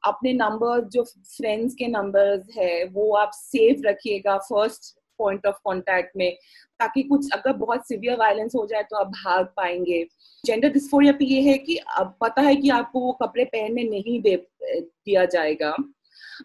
अपने 0.05 0.33
नंबर 0.33 0.81
जो 0.89 1.03
फ्रेंड्स 1.03 1.75
के 1.75 1.87
नंबर्स 1.89 2.47
है, 2.57 2.85
वो 2.85 3.13
आप 3.17 3.31
सेव 3.35 3.83
रखिएगा। 3.87 4.37
फ़र्स्ट 4.39 4.95
पॉइंट 5.19 5.47
ऑफ़ 5.47 5.57
कॉन्टेक्ट 5.65 6.17
में, 6.17 6.35
ताकि 6.81 7.03
कुछ 7.03 7.31
अगर 7.33 7.53
बहुत 7.53 7.89
सिवियर 7.89 8.17
वायलेंस 8.19 8.55
हो 8.57 8.67
जाए 8.67 8.83
तो 8.83 8.97
आप 8.97 9.07
भाग 9.07 9.47
पाएँगे। 9.57 10.05
जेंडर 10.45 10.69
डिस्फोरिया 10.69 11.13
पे 11.13 11.25
ये 11.25 11.41
है 11.43 11.57
कि 11.59 11.77
अब 11.99 12.15
पता 12.21 12.43
है 12.43 12.55
कि 12.57 12.69
आपको 12.71 13.01
वो 13.01 13.13
कपड़े 13.13 13.45
पहनने 13.45 13.85
नहीं 13.85 14.21
दे, 14.23 14.37
दिया 14.67 15.25
जाएगा। 15.25 15.75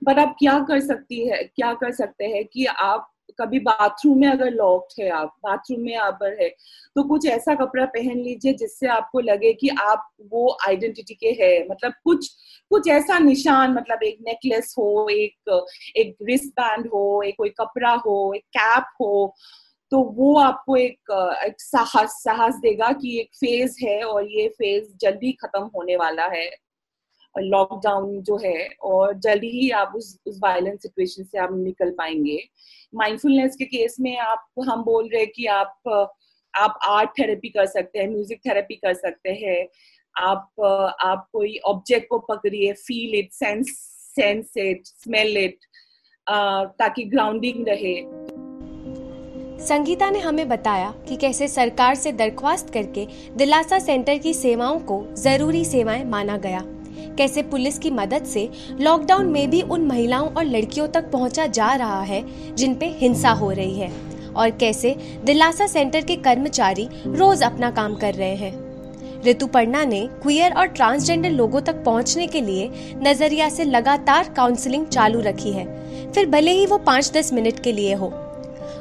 बट 0.03 0.19
आप 0.19 0.35
क्या 0.39 0.59
कर 0.59 0.79
सकती 0.79 1.27
है, 1.27 1.43
क्या 1.45 1.73
कर 1.73 1.91
सकते 1.91 2.25
हैं 2.25 2.45
कि 2.45 2.65
आप 2.65 3.13
कभी 3.39 3.59
बाथरूम 3.59 4.19
में 4.19 4.27
अगर 4.27 4.51
लॉक्ड 4.51 5.01
है 5.01 5.09
आप 5.11 5.35
बाथरूम 5.43 5.81
में 5.81 5.95
अगर 5.97 6.41
है 6.41 6.49
तो 6.95 7.03
कुछ 7.09 7.25
ऐसा 7.27 7.55
कपड़ा 7.55 7.85
पहन 7.87 8.19
लीजिए 8.19 8.53
जिससे 8.53 8.87
आपको 8.89 9.19
लगे 9.21 9.53
कि 9.53 9.69
आप 9.81 10.09
वो 10.31 10.47
आइडेंटिटी 10.67 11.13
के 11.15 11.31
है। 11.41 11.67
मतलब 11.69 11.93
कुछ 12.03 12.29
कुछ 12.71 12.87
ऐसा 12.89 13.19
निशान 13.19 13.73
मतलब 13.73 14.03
एक 14.03 14.17
नेकलेस 14.21 14.73
हो, 14.79 15.07
एक 15.11 15.63
एक 15.97 16.15
रिस्ट 16.23 16.49
बैंड 16.61 16.87
हो, 16.87 17.21
एक 17.23 17.35
कोई 17.37 17.49
कपड़ा 17.61 17.93
हो, 18.05 18.33
एक 18.35 18.43
कैप 18.57 18.85
हो 19.01 19.33
तो 19.91 19.99
वो 20.15 20.35
आपको 20.39 20.75
एक 20.77 21.11
एक 21.45 21.61
साहस 21.61 22.11
साहस 22.23 22.55
देगा 22.61 22.91
कि 22.93 23.19
एक 23.19 23.29
फ़ेज़ 23.35 23.75
है 23.85 24.01
और 24.03 24.27
ये 24.31 24.47
फ़ेज़ 24.49 24.89
जल्दी 25.01 25.31
खत्म 25.41 25.61
होने 25.75 25.95
वाला 25.95 26.25
है। 26.29 26.49
लॉकडाउन 27.39 28.21
जो 28.21 28.37
है 28.43 28.67
और 28.83 29.13
जल्दी 29.19 29.49
ही 29.49 29.69
आप 29.71 29.93
उस 29.95 30.17
उस 30.27 30.39
वायलेंट 30.43 30.79
सिचुएशन 30.81 31.23
से 31.23 31.37
आप 31.37 31.49
निकल 31.53 31.89
पाएँगे। 31.97 32.39
माइंडफुलनेस 32.93 33.55
के 33.55 33.65
केस 33.65 33.95
में 33.99 34.17
आप, 34.17 34.45
हम 34.69 34.83
बोल 34.83 35.09
रहे 35.09 35.21
हैं 35.21 35.31
कि 35.35 35.45
आप 35.47 36.09
आप 36.53 36.79
आर्ट 36.83 37.09
थेरेपी 37.19 37.49
कर 37.49 37.65
सकते 37.65 37.99
हैं 37.99 38.07
म्यूज़िक 38.09 38.39
थेरेपी 38.47 38.75
कर 38.75 38.93
सकते 38.93 39.29
हैं। 39.43 39.67
आप 40.15 40.61
आप 41.01 41.27
कोई 41.33 41.57
ऑब्जेक्ट 41.65 42.07
को 42.09 42.19
पकड़िए 42.19 42.71
feel 42.73 43.15
it 43.15 43.31
sense 43.33 43.75
sense 44.15 44.57
it 44.57 44.85
smell 44.85 45.37
it 45.37 45.57
ताकि 46.27 47.03
ग्राउंडिंग 47.05 47.67
रहे। 47.67 47.95
संगीता 49.67 50.09
ने 50.09 50.19
हमें 50.19 50.47
बताया 50.49 50.91
कि 51.07 51.15
कैसे 51.17 51.47
सरकार 51.47 51.95
से 51.95 52.11
दरख्वास्त 52.13 52.69
करके 52.73 53.05
दिलासा 53.35 53.79
सेंटर 53.79 54.17
की 54.17 54.33
सेवाओं 54.33 54.79
को 54.81 55.01
ज़रूरी 55.15 55.63
सेवाएँ 55.65 56.03
माना 56.05 56.37
गया। 56.37 56.63
कैसे 57.15 57.41
पुलिस 57.41 57.79
की 57.79 57.91
मदद 57.91 58.25
से 58.25 58.49
लॉकडाउन 58.79 59.25
में 59.25 59.49
भी 59.49 59.61
उन 59.61 59.81
महिलाओं 59.81 60.29
और 60.29 60.43
लड़कियों 60.43 60.87
तक 60.87 61.11
पहुँचा 61.11 61.45
जा 61.45 61.73
रहा 61.73 62.01
है, 62.01 62.23
जिन 62.55 62.75
पे 62.75 62.85
हिंसा 62.85 63.29
हो 63.29 63.51
रही 63.51 63.79
है। 63.79 63.91
और 64.35 64.49
कैसे 64.49 64.95
दिलासा 65.23 65.67
सेंटर 65.67 66.01
के 66.01 66.15
कर्मचारी 66.15 66.87
रोज 67.07 67.43
अपना 67.43 67.71
काम 67.71 67.95
कर 67.95 68.13
रहे 68.13 68.35
हैं। 68.35 68.67
ऋतुपर्णा 69.23 69.83
ने 69.85 70.07
क्वियर 70.21 70.53
और 70.53 70.65
ट्रांसजेंडर 70.65 71.29
लोगों 71.29 71.61
तक 71.61 71.83
पहुँचने 71.83 72.27
के 72.27 72.41
लिए 72.41 72.69
नज़रिया 72.97 73.49
से 73.49 73.63
लगातार 73.63 74.29
काउंसलिंग 74.29 74.85
चालू 74.85 75.19
रखी 75.19 75.51
है। 75.51 75.65
फिर 76.11 76.25
भले 76.25 76.51
ही 76.51 76.65
वो 76.65 76.77
पाँच 76.77 77.11
दस 77.11 77.33
मिनट 77.33 77.59
के 77.59 77.71
लिए 77.71 77.93
हो 77.93 78.07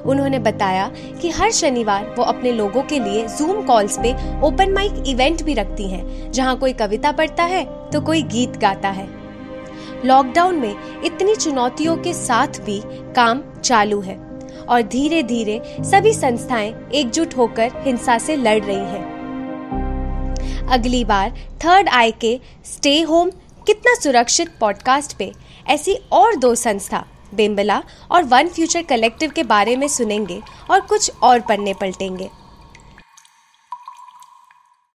उन्होंने 0.07 0.38
बताया 0.38 0.90
कि 1.21 1.31
हर 1.31 1.51
शनिवार 1.51 2.14
वो 2.19 2.25
अपने 2.25 2.53
लोगों 2.53 2.83
के 2.83 2.99
लिए 2.99 3.27
जूम 3.29 3.62
कॉल्स 3.62 3.99
पे 3.99 4.12
ओपन 4.47 4.73
माइक 4.73 5.03
इवेंट 5.07 5.42
भी 5.42 5.55
रखती 5.55 5.88
हैं, 5.88 6.31
जहाँ 6.33 6.57
कोई 6.59 6.73
कविता 6.73 7.12
पढ़ता 7.12 7.45
है 7.45 7.64
तो 7.90 8.01
कोई 8.01 8.23
गीत 8.25 8.57
गाता 8.59 8.88
है। 8.90 9.09
लॉकडाउन 10.05 10.55
में 10.55 11.03
इतनी 11.05 11.35
चुनौतियों 11.35 11.97
के 11.97 12.12
साथ 12.12 12.61
भी 12.61 12.81
काम 13.14 13.42
चालू 13.64 14.01
है, 14.01 14.16
और 14.69 14.83
धीरे 14.83 15.23
धीरे 15.23 15.61
सभी 15.81 16.12
संस्थाएँ 16.12 16.75
एकजुट 16.95 17.37
होकर 17.37 17.73
हिंसा 17.77 18.19
से 18.19 18.37
लड़ 18.37 18.62
रही 18.62 18.77
हैं। 18.77 19.05
अगली 20.69 21.05
बार 21.05 21.35
थर्ड 21.64 21.88
आई 21.88 22.12
के 22.21 22.38
स्टे 22.64 23.01
होम 23.01 23.31
कितना 23.66 23.95
सुरक्षित 23.95 24.49
पॉडकास्ट 24.61 25.16
पे, 25.19 25.33
ऐसी 25.66 25.95
और 26.12 26.37
दो 26.37 26.55
संस्था 26.55 27.05
बेम्बला 27.37 27.83
और 28.11 28.25
वन 28.25 28.49
फ्यूचर 28.49 28.83
कलेक्टिव 28.83 29.31
के 29.31 29.42
बारे 29.44 29.77
में 29.77 29.87
सुनेंगे 29.88 30.40
और 30.70 30.81
कुछ 30.81 31.11
और 31.22 31.40
पन्ने 31.40 31.75
पलटेंगे। 31.75 32.29